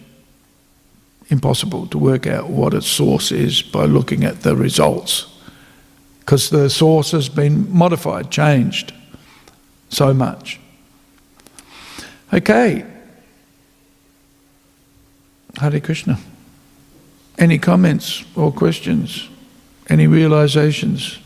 [1.30, 5.31] Impossible to work out what its source is by looking at the results
[6.24, 8.92] because the source has been modified, changed
[9.88, 10.60] so much.
[12.32, 12.86] Okay.
[15.58, 16.18] Hare Krishna.
[17.38, 19.28] Any comments or questions?
[19.88, 21.18] Any realizations?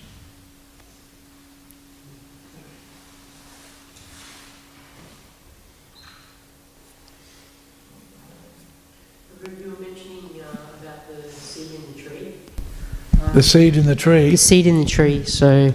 [13.37, 14.31] The seed in the tree.
[14.31, 15.23] The seed in the tree.
[15.27, 15.71] So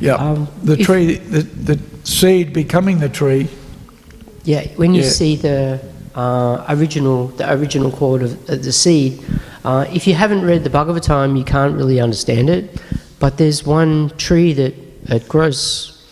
[0.00, 0.14] Yeah.
[0.14, 3.46] um, the tree, the, the seed becoming the tree.
[4.42, 5.10] Yeah, when you Yeah.
[5.10, 5.78] see the
[6.16, 9.20] uh, original, the original chord of, of the seed,
[9.64, 12.82] uh, if you haven't read the Bhagavatam, you can't really understand it.
[13.20, 14.74] But there's one tree that
[15.08, 16.02] it grows,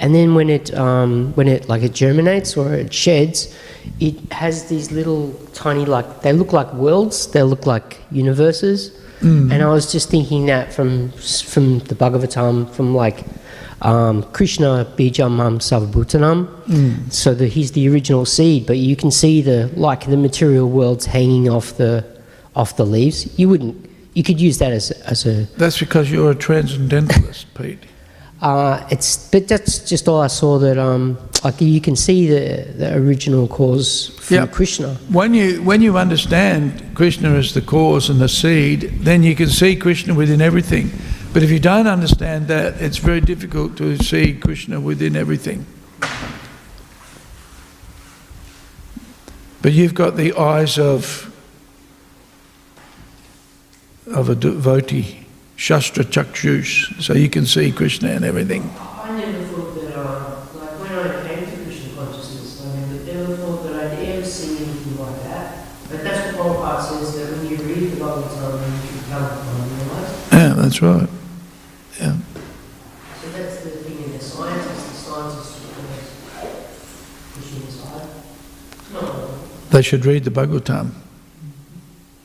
[0.00, 3.54] and then when it um, when it like it germinates or it sheds,
[4.00, 8.90] it has these little tiny like they look like worlds, they look like universes.
[9.22, 13.24] And I was just thinking that from from the Bhagavatam, from like
[13.82, 17.12] um, Krishna Bijam Mam Sarvabhutanam.
[17.12, 21.06] So the, he's the original seed, but you can see the like the material worlds
[21.06, 22.04] hanging off the
[22.56, 23.38] off the leaves.
[23.38, 23.90] You wouldn't.
[24.14, 25.44] You could use that as as a.
[25.56, 27.78] That's because you're a transcendentalist, Pete.
[28.42, 32.66] Uh, it's but that's just all I saw that um like you can see the
[32.76, 34.46] the original cause from Yeah.
[34.46, 34.96] Krishna.
[35.08, 39.48] When you when you understand Krishna as the cause and the seed, then you can
[39.48, 40.90] see Krishna within everything.
[41.32, 45.64] But if you don't understand that, it's very difficult to see Krishna within everything.
[49.62, 51.26] But you've got the eyes of
[54.12, 55.26] of a devotee,
[55.56, 58.68] Shastra Chakshus, so you can see Krishna in everything.
[58.80, 63.36] I never thought that, uh, like when I came to Krishna consciousness, I never, never
[63.36, 65.66] thought that I'd ever see anything like that.
[65.88, 70.32] But that's what Prabhupada says that when you read the Bhagavatam, you can become unrealized.
[70.32, 71.08] Yeah, that's right.
[72.00, 72.16] Yeah.
[73.20, 76.80] So that's the thing in the scientists, the scientists are always
[77.34, 78.08] pushing aside.
[78.92, 79.38] No,
[79.70, 80.92] They should read the Bhagavatam.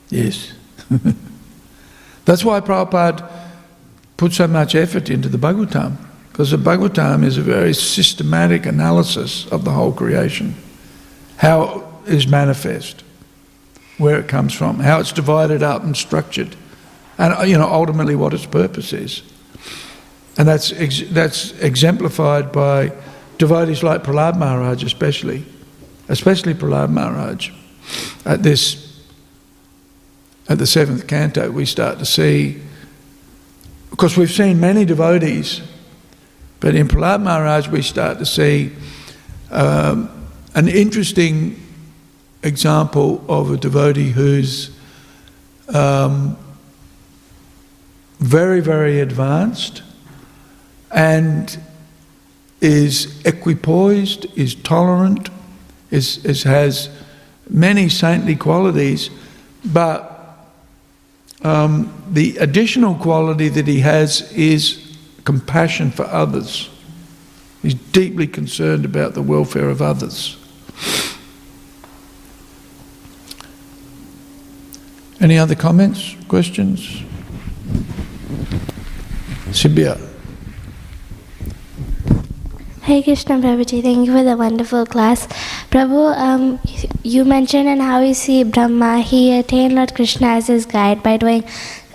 [0.09, 0.53] Yes.
[2.25, 3.29] That's why Prabhupada
[4.17, 5.97] put so much effort into the Bhagavatam,
[6.31, 10.55] because the Bhagavatam is a very systematic analysis of the whole creation,
[11.37, 13.03] how it is manifest,
[13.97, 16.55] where it comes from, how it's divided up and structured,
[17.17, 19.23] and uh, you know ultimately what its purpose is.
[20.37, 22.91] And that's ex- that's exemplified by
[23.37, 25.45] devotees like Prahlad Maharaj, especially
[26.07, 27.51] especially Prahlad Maharaj,
[28.25, 29.01] at this,
[30.47, 32.61] at the seventh canto, we start to see,
[33.89, 35.61] because we've seen many devotees,
[36.59, 38.71] but in Prahlad Maharaj we start to see
[39.51, 40.09] um,
[40.53, 41.61] an interesting
[42.43, 44.75] example of a devotee who's
[45.73, 46.37] um,
[48.19, 49.83] very, very advanced
[50.91, 51.57] and
[52.61, 55.29] is equipoised, is tolerant,
[55.91, 56.89] is, is, has
[57.49, 59.09] many saintly qualities,
[59.65, 60.11] but
[61.43, 66.69] um, the additional quality that he has is compassion for others.
[67.61, 70.37] He's deeply concerned about the welfare of others.
[75.19, 77.03] Any other comments, questions?
[79.51, 79.97] Sibia.
[82.83, 85.25] Hey Krishna Prabhuji, thank you for the wonderful class.
[85.71, 86.59] Prabhu, um,
[87.03, 91.17] you mentioned in how you see Brahma, he attained Lord Krishna as his guide by
[91.17, 91.43] doing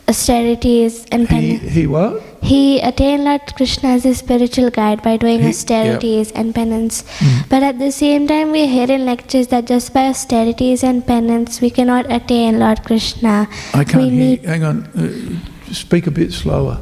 [0.09, 1.63] austerities and penance.
[1.63, 2.21] he he what?
[2.43, 7.05] He attained Lord Krishna as his spiritual guide by doing He- austerities and penance.
[7.49, 11.61] But at the same time, we hear in lectures that just by austerities and penance,
[11.61, 13.47] we cannot attain Lord Krishna.
[13.75, 14.19] I can't we hear.
[14.25, 14.85] need Hang on.
[14.97, 15.39] Uh,
[15.73, 16.79] speak a bit slower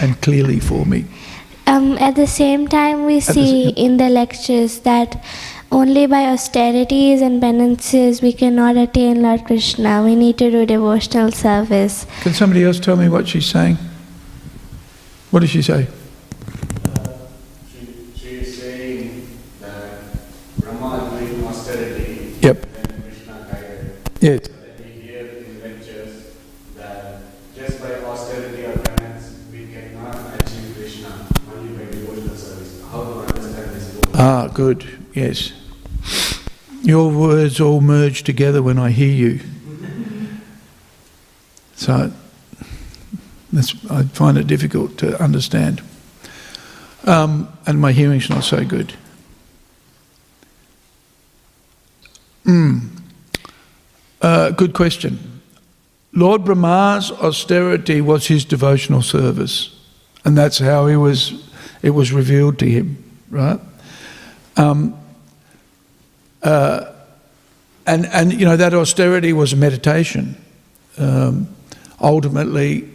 [0.00, 1.04] and clearly for me.
[1.66, 5.22] Um, at the same time, we the see same- in the lectures that
[5.70, 10.02] only by austerities and penances we cannot attain Lord Krishna.
[10.04, 12.04] We need to do devotional service.
[12.22, 13.78] Can somebody else tell me what she's saying?
[15.30, 15.86] What does she say?
[17.70, 17.86] She,
[18.20, 19.26] she is saying
[19.60, 20.02] that
[20.60, 22.66] Brahma is doing austerity, Yep.
[22.74, 23.92] then Krishna guided.
[24.20, 24.40] Yes.
[24.48, 26.36] Then we hear in lectures
[26.76, 27.22] that
[27.56, 31.26] just by austerity or penance, we cannot achieve Krishna
[31.56, 32.82] only by devotional service.
[32.90, 34.11] How to understand this book?
[34.24, 34.86] Ah, good.
[35.14, 35.52] Yes.
[36.82, 39.40] Your words all merge together when I hear you.
[41.74, 42.12] So
[43.52, 45.82] that's, I find it difficult to understand.
[47.04, 48.94] Um, and my hearing's not so good.
[52.44, 52.90] Mm.
[54.20, 55.42] Uh, good question.
[56.12, 59.76] Lord Brahma's austerity was his devotional service,
[60.24, 61.50] and that's how he was.
[61.82, 63.58] It was revealed to him, right?
[64.56, 64.98] Um,
[66.42, 66.92] uh,
[67.86, 70.36] and and you know that austerity was a meditation.
[70.98, 71.48] Um,
[72.00, 72.88] ultimately,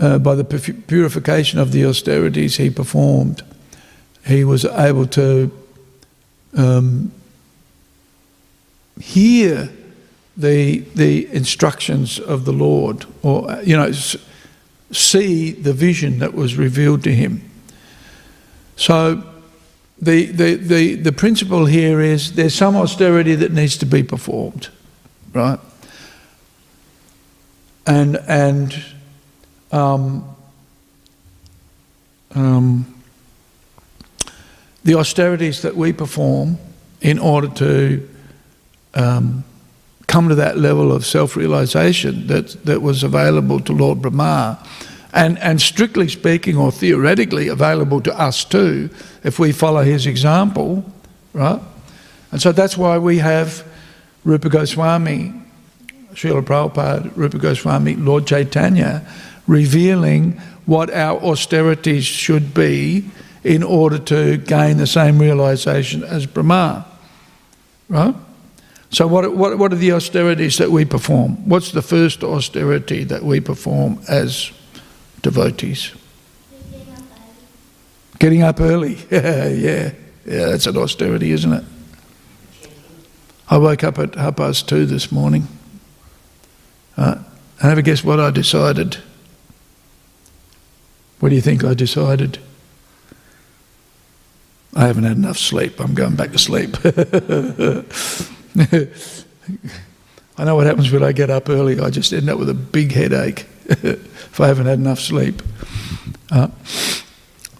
[0.00, 3.42] uh, by the purification of the austerities he performed,
[4.26, 5.50] he was able to
[6.56, 7.12] um,
[9.00, 9.70] hear
[10.36, 13.92] the the instructions of the Lord, or you know,
[14.92, 17.42] see the vision that was revealed to him.
[18.76, 19.22] So
[20.00, 24.68] the, the, the, the principle here is there's some austerity that needs to be performed,
[25.32, 25.58] right?
[27.86, 28.84] And, and
[29.72, 30.36] um,
[32.34, 33.02] um,
[34.84, 36.58] the austerities that we perform
[37.00, 38.08] in order to
[38.94, 39.44] um,
[40.06, 44.64] come to that level of self realization that, that was available to Lord Brahma,
[45.12, 48.90] and, and strictly speaking or theoretically available to us too,
[49.24, 50.84] if we follow his example,
[51.32, 51.60] right?
[52.30, 53.66] And so that's why we have
[54.24, 55.32] Rupa Goswami,
[56.12, 59.08] Srila Prabhupada, Rupa Goswami, Lord Chaitanya,
[59.46, 60.32] revealing
[60.66, 63.10] what our austerities should be
[63.44, 66.84] in order to gain the same realization as Brahma.
[67.88, 68.14] Right?
[68.90, 71.48] So, what, what, what are the austerities that we perform?
[71.48, 74.50] What's the first austerity that we perform as
[75.22, 75.92] devotees?
[78.18, 78.98] Getting up early.
[79.10, 79.92] yeah, yeah,
[80.26, 81.64] yeah, that's an austerity, isn't it?
[83.48, 85.48] I woke up at half past two this morning.
[86.96, 87.22] Uh,
[87.60, 88.98] have a guess what I decided?
[91.20, 92.38] What do you think I decided?
[94.74, 95.80] I haven't had enough sleep.
[95.80, 96.76] I'm going back to sleep.
[100.38, 101.80] I know what happens when I get up early.
[101.80, 103.46] I just end up with a big headache
[103.82, 105.42] if I haven't had enough sleep.
[106.30, 106.48] Uh,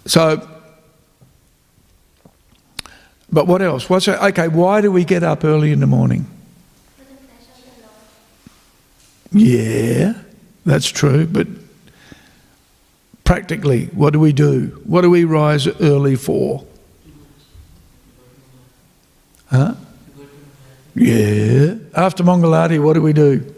[0.06, 0.48] so,
[3.30, 3.90] but what else?
[3.90, 4.48] What's okay?
[4.48, 6.26] Why do we get up early in the morning?
[9.32, 10.14] Yeah,
[10.64, 11.26] that's true.
[11.26, 11.46] But
[13.24, 14.80] practically, what do we do?
[14.84, 16.64] What do we rise early for?
[19.50, 19.74] Huh?
[20.94, 21.74] Yeah.
[21.94, 23.54] After Mangalarati, what do we do?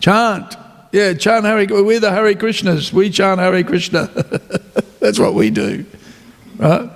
[0.00, 0.56] Chant.
[0.94, 2.92] Yeah, chant Hare Krishna We're the Hare Krishnas.
[2.92, 4.06] We chant Hare Krishna.
[5.00, 5.84] That's what we do.
[6.56, 6.88] Right?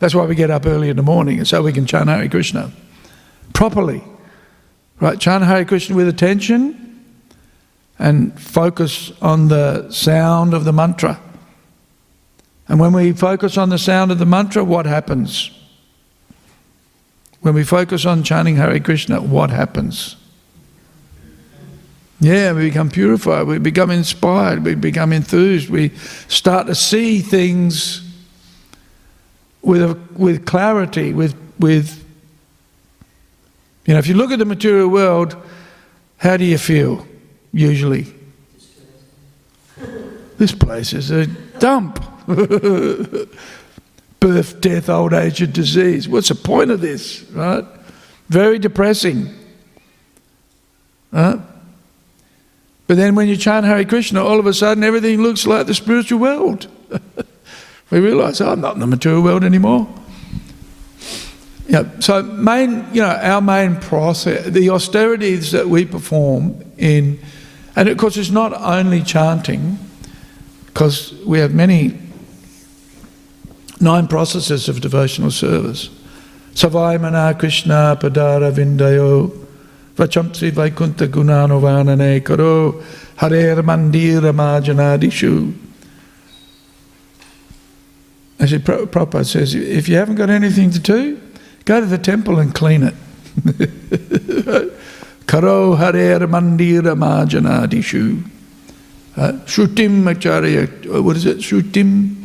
[0.00, 2.72] That's why we get up early in the morning, so we can chant Hare Krishna
[3.52, 4.02] properly.
[4.98, 5.20] Right?
[5.20, 7.04] Chant Hare Krishna with attention
[7.96, 11.20] and focus on the sound of the mantra.
[12.66, 15.52] And when we focus on the sound of the mantra, what happens?
[17.40, 20.16] When we focus on chanting Hare Krishna, what happens?
[22.24, 25.90] Yeah, we become purified, we become inspired, we become enthused, we
[26.26, 28.00] start to see things
[29.60, 32.02] with, a, with clarity, with, with,
[33.84, 35.36] you know, if you look at the material world,
[36.16, 37.06] how do you feel
[37.52, 38.06] usually?
[40.38, 42.02] This place is a dump.
[44.18, 46.08] birth, death, old age, and disease.
[46.08, 47.66] What's the point of this, right?
[48.30, 49.28] Very depressing.
[51.12, 51.38] Right?
[52.86, 55.74] But then when you chant Hare Krishna, all of a sudden everything looks like the
[55.74, 56.66] spiritual world.
[57.90, 59.88] we realize, oh, I'm not in the material world anymore.
[61.66, 67.18] Yeah, so main, you know, our main process, the austerities that we perform in,
[67.74, 69.78] and of course it's not only chanting,
[70.66, 71.98] because we have many
[73.80, 75.88] nine processes of devotional service.
[76.52, 79.43] Savaimana Krishna Padara Vindayo
[79.96, 82.72] Vachamsi Vaikuntha Gunanuvarnane Karo
[83.16, 85.54] Harer Mandira Marjanadishu.
[88.40, 91.20] As he Prabhupada says, if you haven't got anything to do,
[91.64, 92.94] go to the temple and clean it.
[95.26, 98.30] Karo Harer Mandira Marjanadishu.
[99.16, 100.66] Uh, Shrutim Acharya,
[101.00, 101.38] what is it?
[101.38, 102.16] Shrutim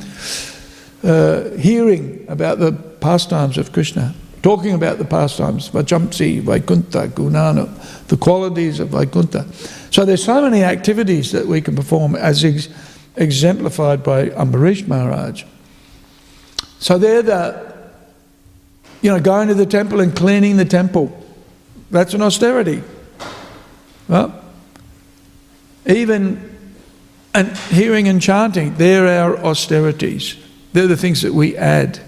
[1.04, 8.18] uh, hearing about the pastimes of Krishna, talking about the pastimes, Vajamsi, Vaikuntha, Gunana, the
[8.18, 9.46] qualities of Vaikuntha.
[9.92, 12.70] So there's so many activities that we can perform as ex-
[13.16, 15.44] exemplified by Ambarish Maharaj.
[16.80, 17.78] So they're the,
[19.02, 21.16] you know, going to the temple and cleaning the temple.
[21.92, 22.84] That's an austerity.
[24.08, 24.44] Well,
[25.86, 26.50] even
[27.34, 30.36] and hearing and chanting, they're our austerities.
[30.74, 32.00] They're the things that we add.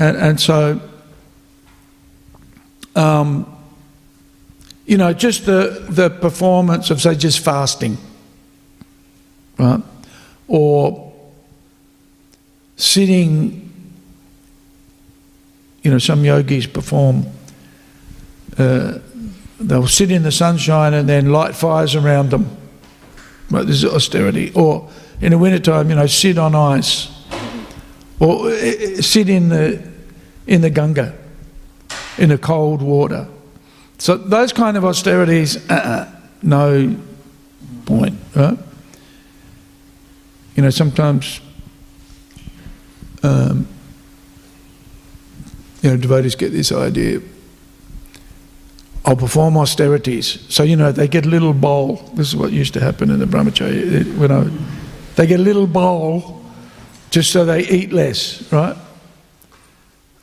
[0.00, 0.80] And, and so,
[2.96, 3.46] um,
[4.86, 7.98] you know, just the, the performance of, say, just fasting,
[9.58, 9.82] right?
[10.48, 11.12] Or
[12.76, 13.70] sitting,
[15.82, 17.26] you know, some yogis perform,
[18.56, 19.00] uh,
[19.60, 22.56] they'll sit in the sunshine and then light fires around them.
[23.50, 24.50] Right, this is austerity.
[24.54, 24.88] Or
[25.20, 27.10] in the wintertime, you know, sit on ice
[28.18, 29.89] or eh, eh, sit in the,
[30.46, 31.16] in the Ganga,
[32.18, 33.26] in the cold water.
[33.98, 36.10] So those kind of austerities, uh-uh,
[36.42, 36.96] no
[37.84, 38.58] point, right?
[40.56, 41.40] You know, sometimes,
[43.22, 43.66] um,
[45.82, 47.20] you know, devotees get this idea.
[49.04, 50.46] I'll perform austerities.
[50.48, 51.96] So, you know, they get a little bowl.
[52.14, 54.16] This is what used to happen in the brahmacharya.
[54.16, 54.50] When I,
[55.16, 56.44] they get a little bowl
[57.10, 58.76] just so they eat less, right?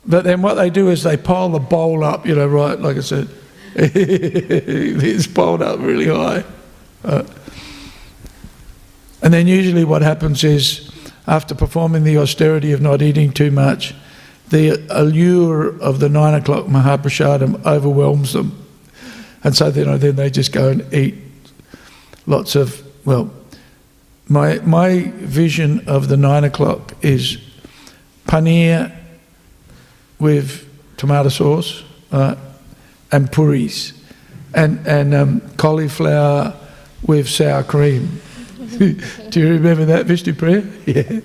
[0.08, 2.96] But then what they do is they pile the bowl up, you know, right, like
[2.96, 3.28] I said,
[3.74, 6.44] it's piled up really high.
[7.04, 7.24] Uh,
[9.22, 10.90] and then usually what happens is,
[11.26, 13.94] after performing the austerity of not eating too much,
[14.48, 18.64] the allure of the nine o'clock Mahaprasadam overwhelms them.
[19.44, 21.16] And so know, then they just go and eat
[22.26, 23.30] lots of, well,
[24.26, 27.38] my, my vision of the nine o'clock is
[28.26, 28.97] paneer
[30.18, 32.34] with tomato sauce uh,
[33.12, 33.92] and puris
[34.54, 36.54] and, and um, cauliflower
[37.06, 38.20] with sour cream.
[38.78, 40.64] Do you remember that, Vishnu Priya?
[40.86, 41.20] Yeah.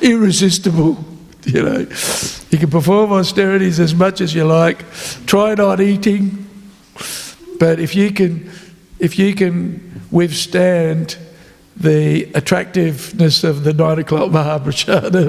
[0.00, 1.04] Irresistible.
[1.44, 1.78] You know,
[2.50, 4.84] you can perform austerities as much as you like.
[5.26, 6.46] Try not eating,
[7.58, 8.50] but if you can,
[8.98, 11.16] if you can withstand
[11.78, 15.26] the attractiveness of the nine o'clock Mahaprasada,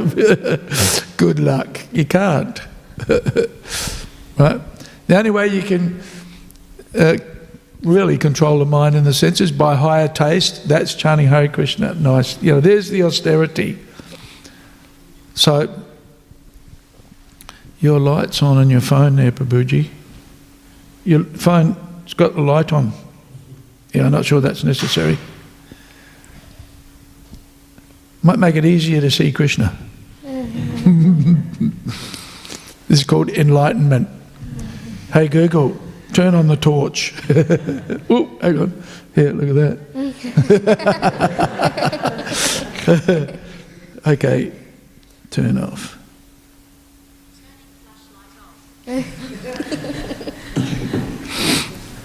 [1.18, 1.80] good luck.
[1.92, 2.60] You can't.
[4.38, 4.60] right?
[5.08, 6.02] The only way you can
[6.98, 7.18] uh,
[7.84, 11.94] really control the mind and the senses by higher taste, that's chanting Hare Krishna.
[11.94, 12.42] Nice.
[12.42, 13.78] You know, there's the austerity.
[15.36, 15.84] So,
[17.80, 19.90] your light's on on your phone there, Prabhuji.
[21.06, 22.92] Your phone's got the light on.
[23.94, 25.18] Yeah, I'm not sure that's necessary.
[28.22, 29.78] Might make it easier to see Krishna.
[30.24, 31.80] this
[33.00, 34.10] is called enlightenment.
[35.14, 35.80] Hey Google,
[36.12, 37.14] turn on the torch.
[38.10, 38.84] oh, hang on.
[39.16, 39.80] Here, look at that.
[44.08, 44.52] okay,
[45.30, 45.98] turn off.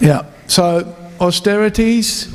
[0.01, 2.34] yeah, so austerities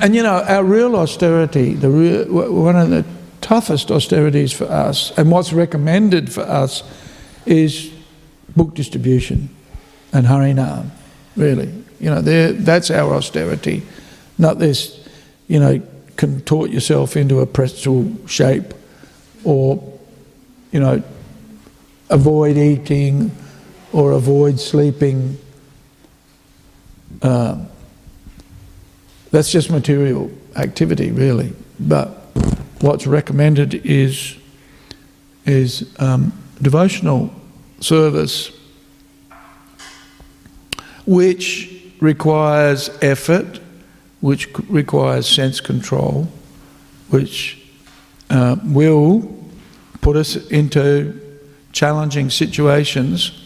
[0.00, 3.04] and you know, our real austerity, the real, one of the
[3.40, 6.82] toughest austerities for us, and what's recommended for us,
[7.44, 7.92] is
[8.56, 9.48] book distribution
[10.12, 10.90] and Harinam,
[11.36, 11.72] really.
[12.00, 13.82] You know, that's our austerity,
[14.38, 15.08] not this,
[15.48, 15.80] you know,
[16.16, 18.74] contort yourself into a pretzel shape
[19.44, 19.82] or,
[20.72, 21.02] you know,
[22.10, 23.30] avoid eating
[23.92, 25.38] or avoid sleeping.
[27.22, 27.64] Uh,
[29.30, 31.52] that's just material activity, really.
[31.80, 32.08] But
[32.80, 34.36] what's recommended is,
[35.44, 37.32] is um, devotional
[37.80, 38.50] service,
[41.06, 43.60] which requires effort,
[44.20, 46.28] which requires sense control,
[47.10, 47.66] which
[48.30, 49.34] uh, will
[50.00, 51.20] put us into
[51.72, 53.45] challenging situations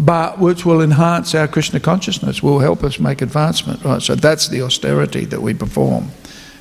[0.00, 3.84] but which will enhance our Krishna consciousness, will help us make advancement.
[3.84, 4.00] Right?
[4.00, 6.08] So that's the austerity that we perform,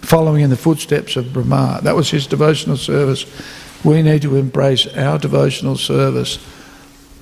[0.02, 1.80] following in the footsteps of Brahma.
[1.84, 3.26] That was his devotional service.
[3.86, 6.38] We need to embrace our devotional service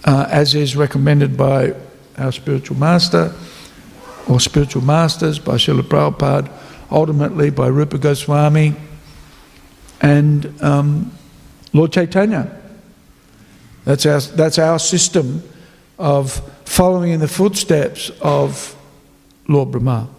[0.05, 1.76] uh, as is recommended by
[2.18, 3.36] our spiritual master
[4.28, 6.51] or spiritual masters, by Srila Prabhupada,
[6.89, 8.76] ultimately by Rupa Goswami
[10.01, 11.11] and um,
[11.74, 12.59] Lord Chaitanya.
[13.86, 15.43] That's our, that's our system
[15.97, 18.75] of following in the footsteps of
[19.47, 20.09] Lord Brahma.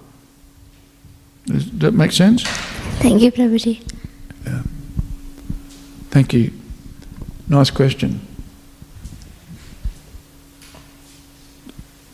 [1.47, 2.43] Does that make sense?
[3.01, 3.81] Thank you, Prabhuji.
[4.45, 4.63] Yeah.
[6.11, 6.53] Thank you.
[7.49, 8.21] Nice question.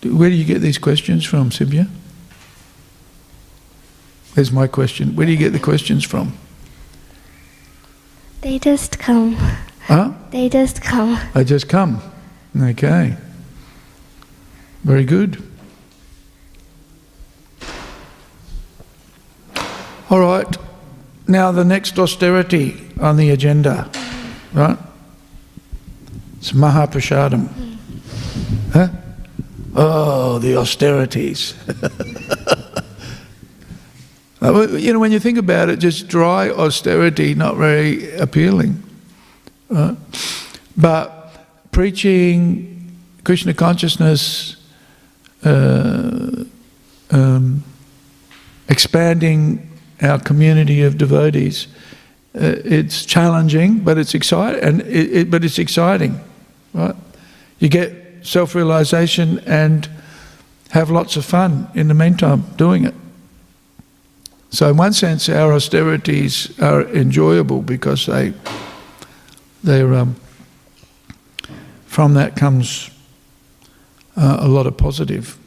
[0.02, 1.88] Where do you get these questions from, Sibya?
[4.34, 5.16] There's my question.
[5.16, 6.36] Where do you get the questions from?
[8.42, 9.36] They just come.
[9.84, 10.12] Huh?
[10.30, 11.18] They just come.
[11.32, 12.02] They just come.
[12.56, 13.16] Okay.
[14.84, 15.42] Very good.
[20.10, 20.56] All right.
[21.26, 23.90] Now the next austerity on the agenda,
[24.52, 24.76] right?
[26.38, 27.48] It's Mahaprasadam.
[28.72, 28.88] Huh?
[29.74, 31.54] Oh, the austerities.
[34.42, 38.82] Uh, you know, when you think about it, just dry austerity, not very appealing.
[39.70, 39.96] Right?
[40.76, 41.32] But
[41.72, 44.56] preaching Krishna consciousness
[45.44, 46.44] uh,
[47.10, 47.62] um,
[48.68, 49.70] expanding
[50.02, 51.68] our community of devotees.
[52.34, 54.62] Uh, it's challenging, but it's exciting.
[54.62, 56.18] And it, it, but it's exciting,
[56.72, 56.96] right?
[57.58, 59.88] You get self-realization and
[60.70, 62.94] have lots of fun in the meantime doing it.
[64.50, 68.32] So, in one sense, our austerities are enjoyable because they,
[69.62, 70.16] they're um,
[71.86, 72.90] from that comes
[74.16, 75.38] uh, a lot of positive.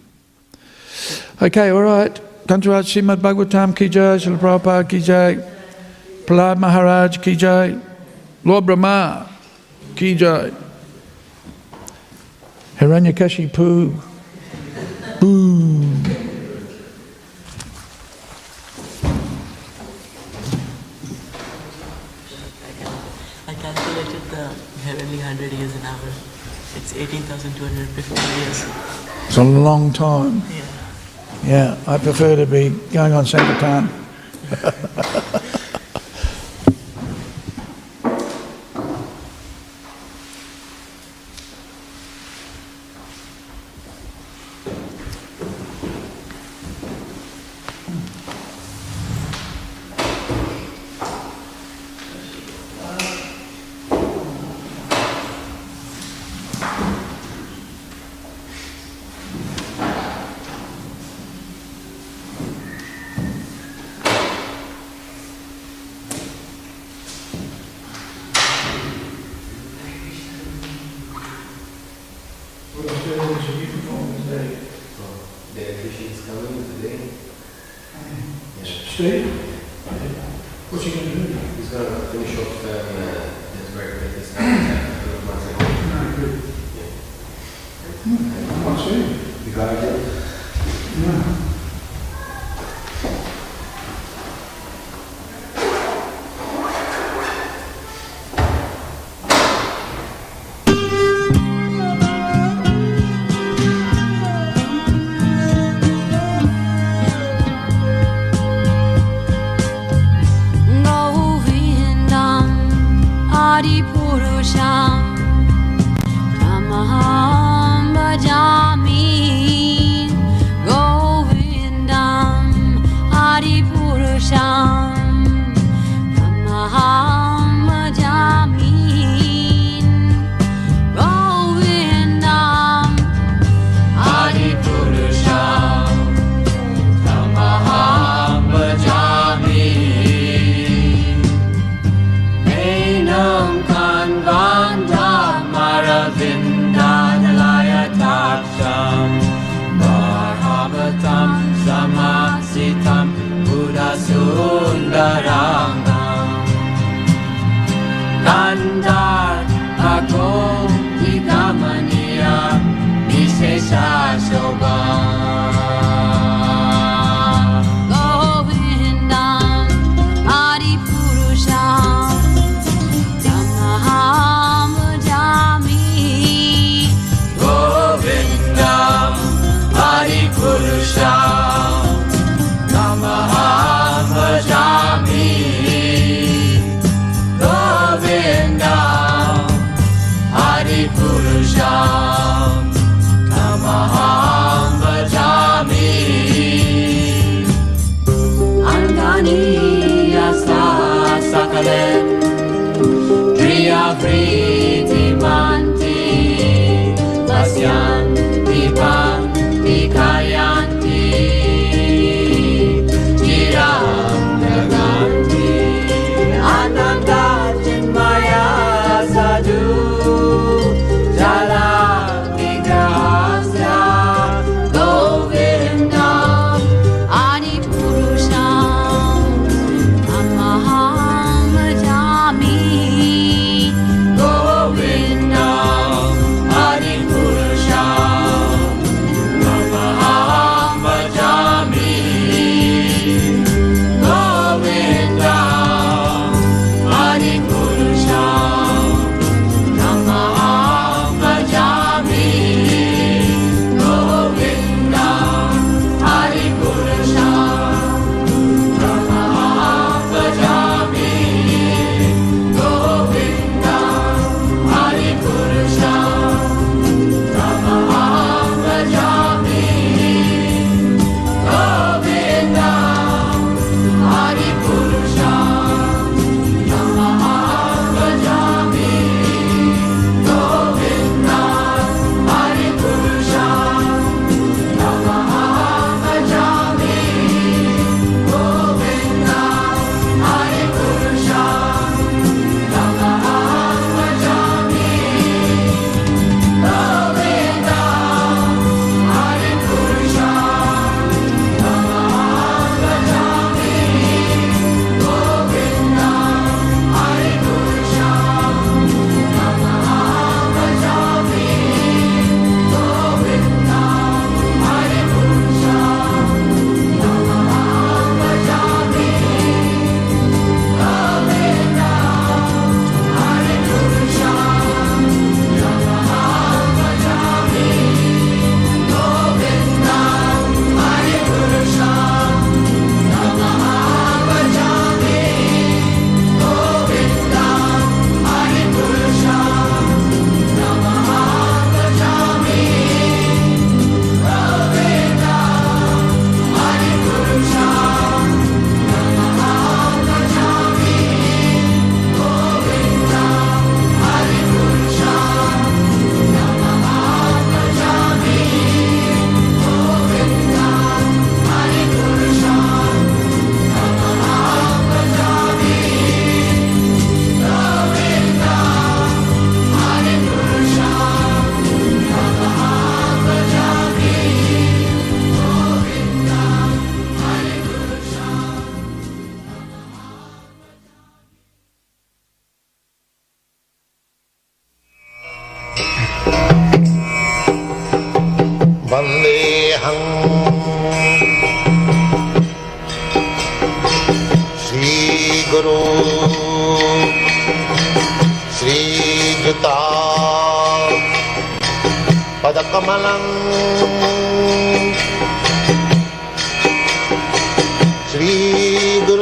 [1.41, 2.13] Okay, all right.
[2.47, 5.36] Kantaraj Srimad Bhagavatam Ki Jai, Srila Prabhupada Ki Jai,
[6.26, 7.78] Prahlad Maharaj Ki Jai,
[8.43, 9.30] Lord Brahma
[9.95, 10.51] Ki Jai,
[12.78, 14.01] Hiranyakashipu.
[15.20, 16.03] Boom.
[23.47, 24.47] I calculated the
[24.84, 26.09] heavenly 100 years an hour.
[26.76, 28.27] It's 18,250.
[29.38, 30.42] It's a long time.
[31.44, 33.88] Yeah, I prefer to be going on Sankirtan.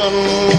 [0.00, 0.53] पदकमलम्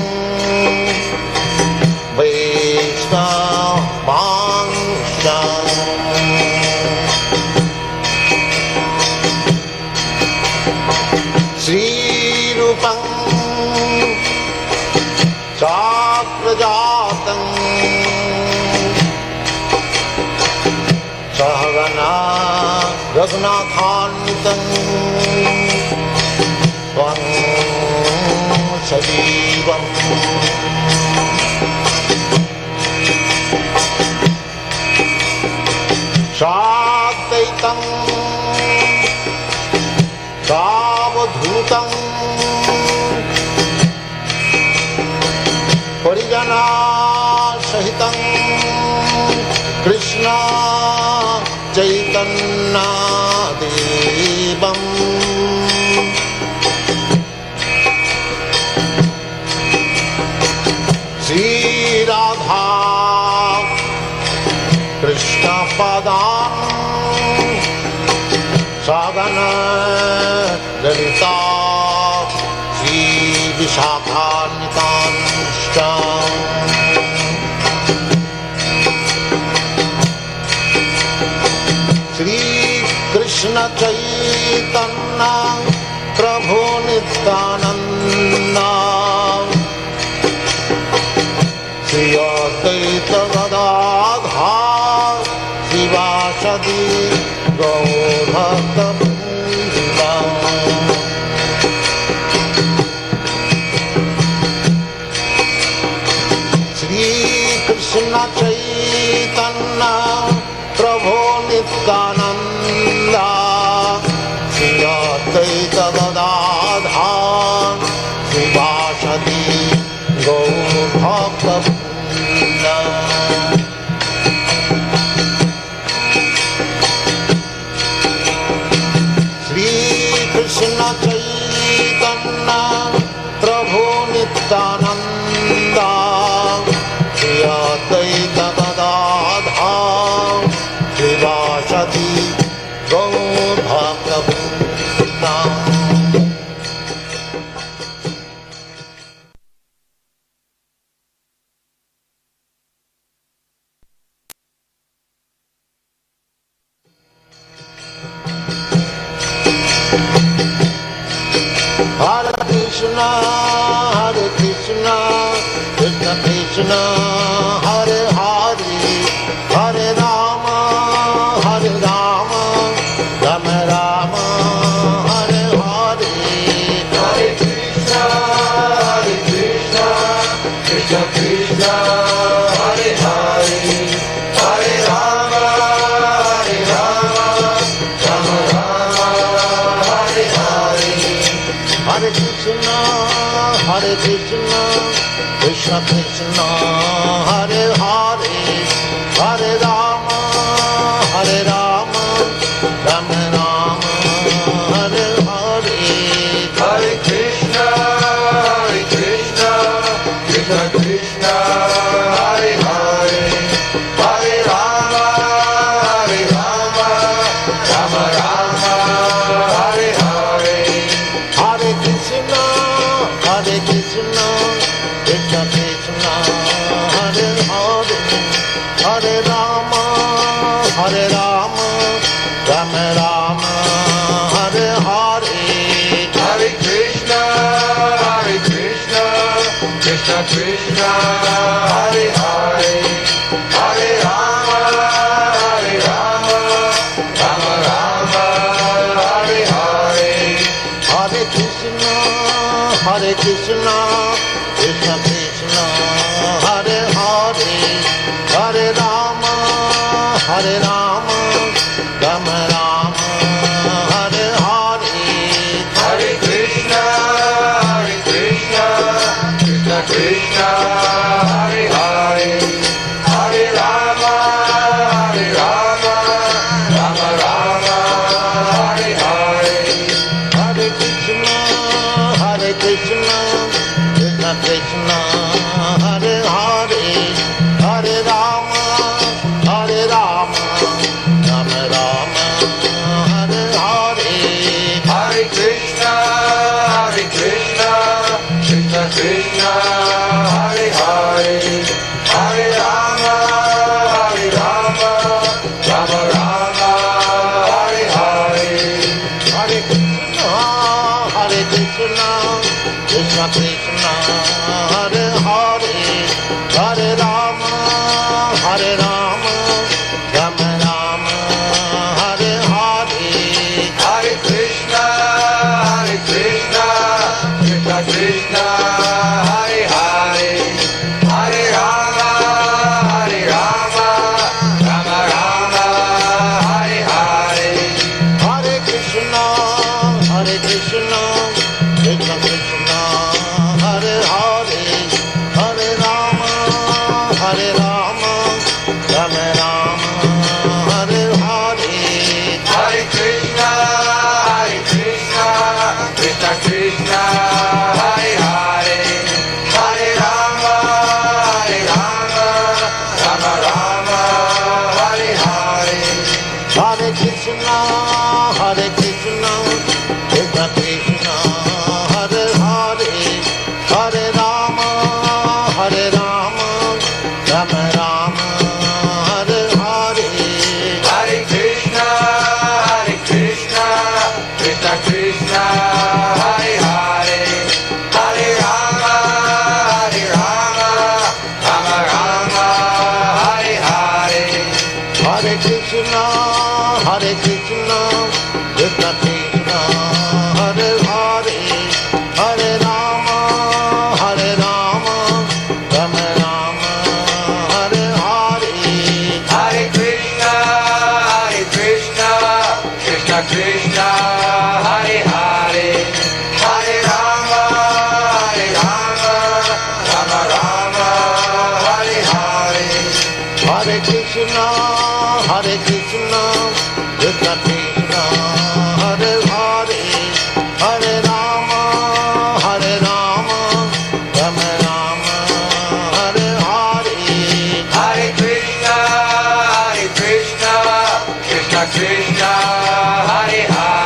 [443.10, 443.85] Hari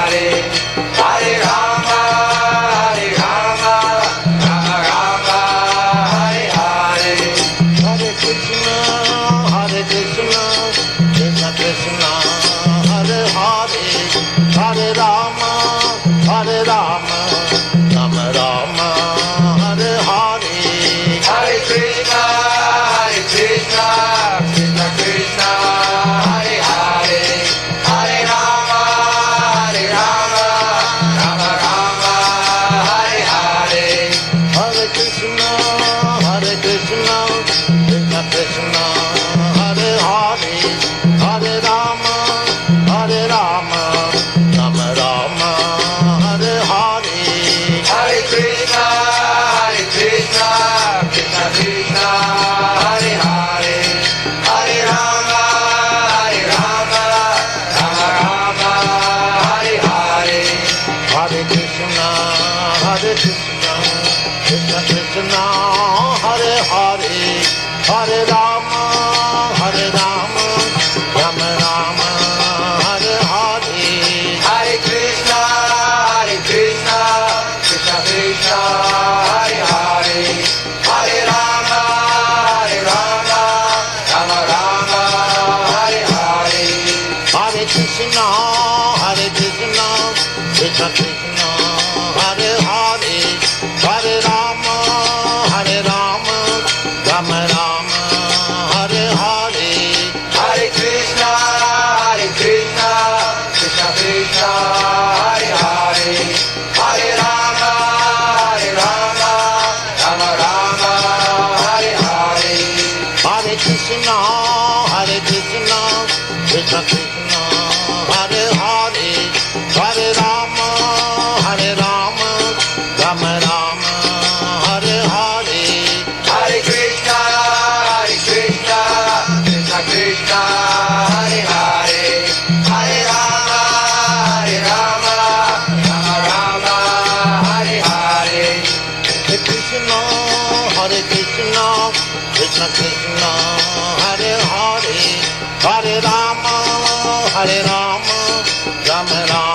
[147.40, 148.44] Hare Rama,
[148.86, 149.49] Rama Rama,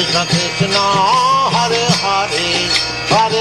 [0.00, 0.84] Krishna Krishna,
[1.52, 2.48] Hare Hare,
[3.12, 3.39] Hare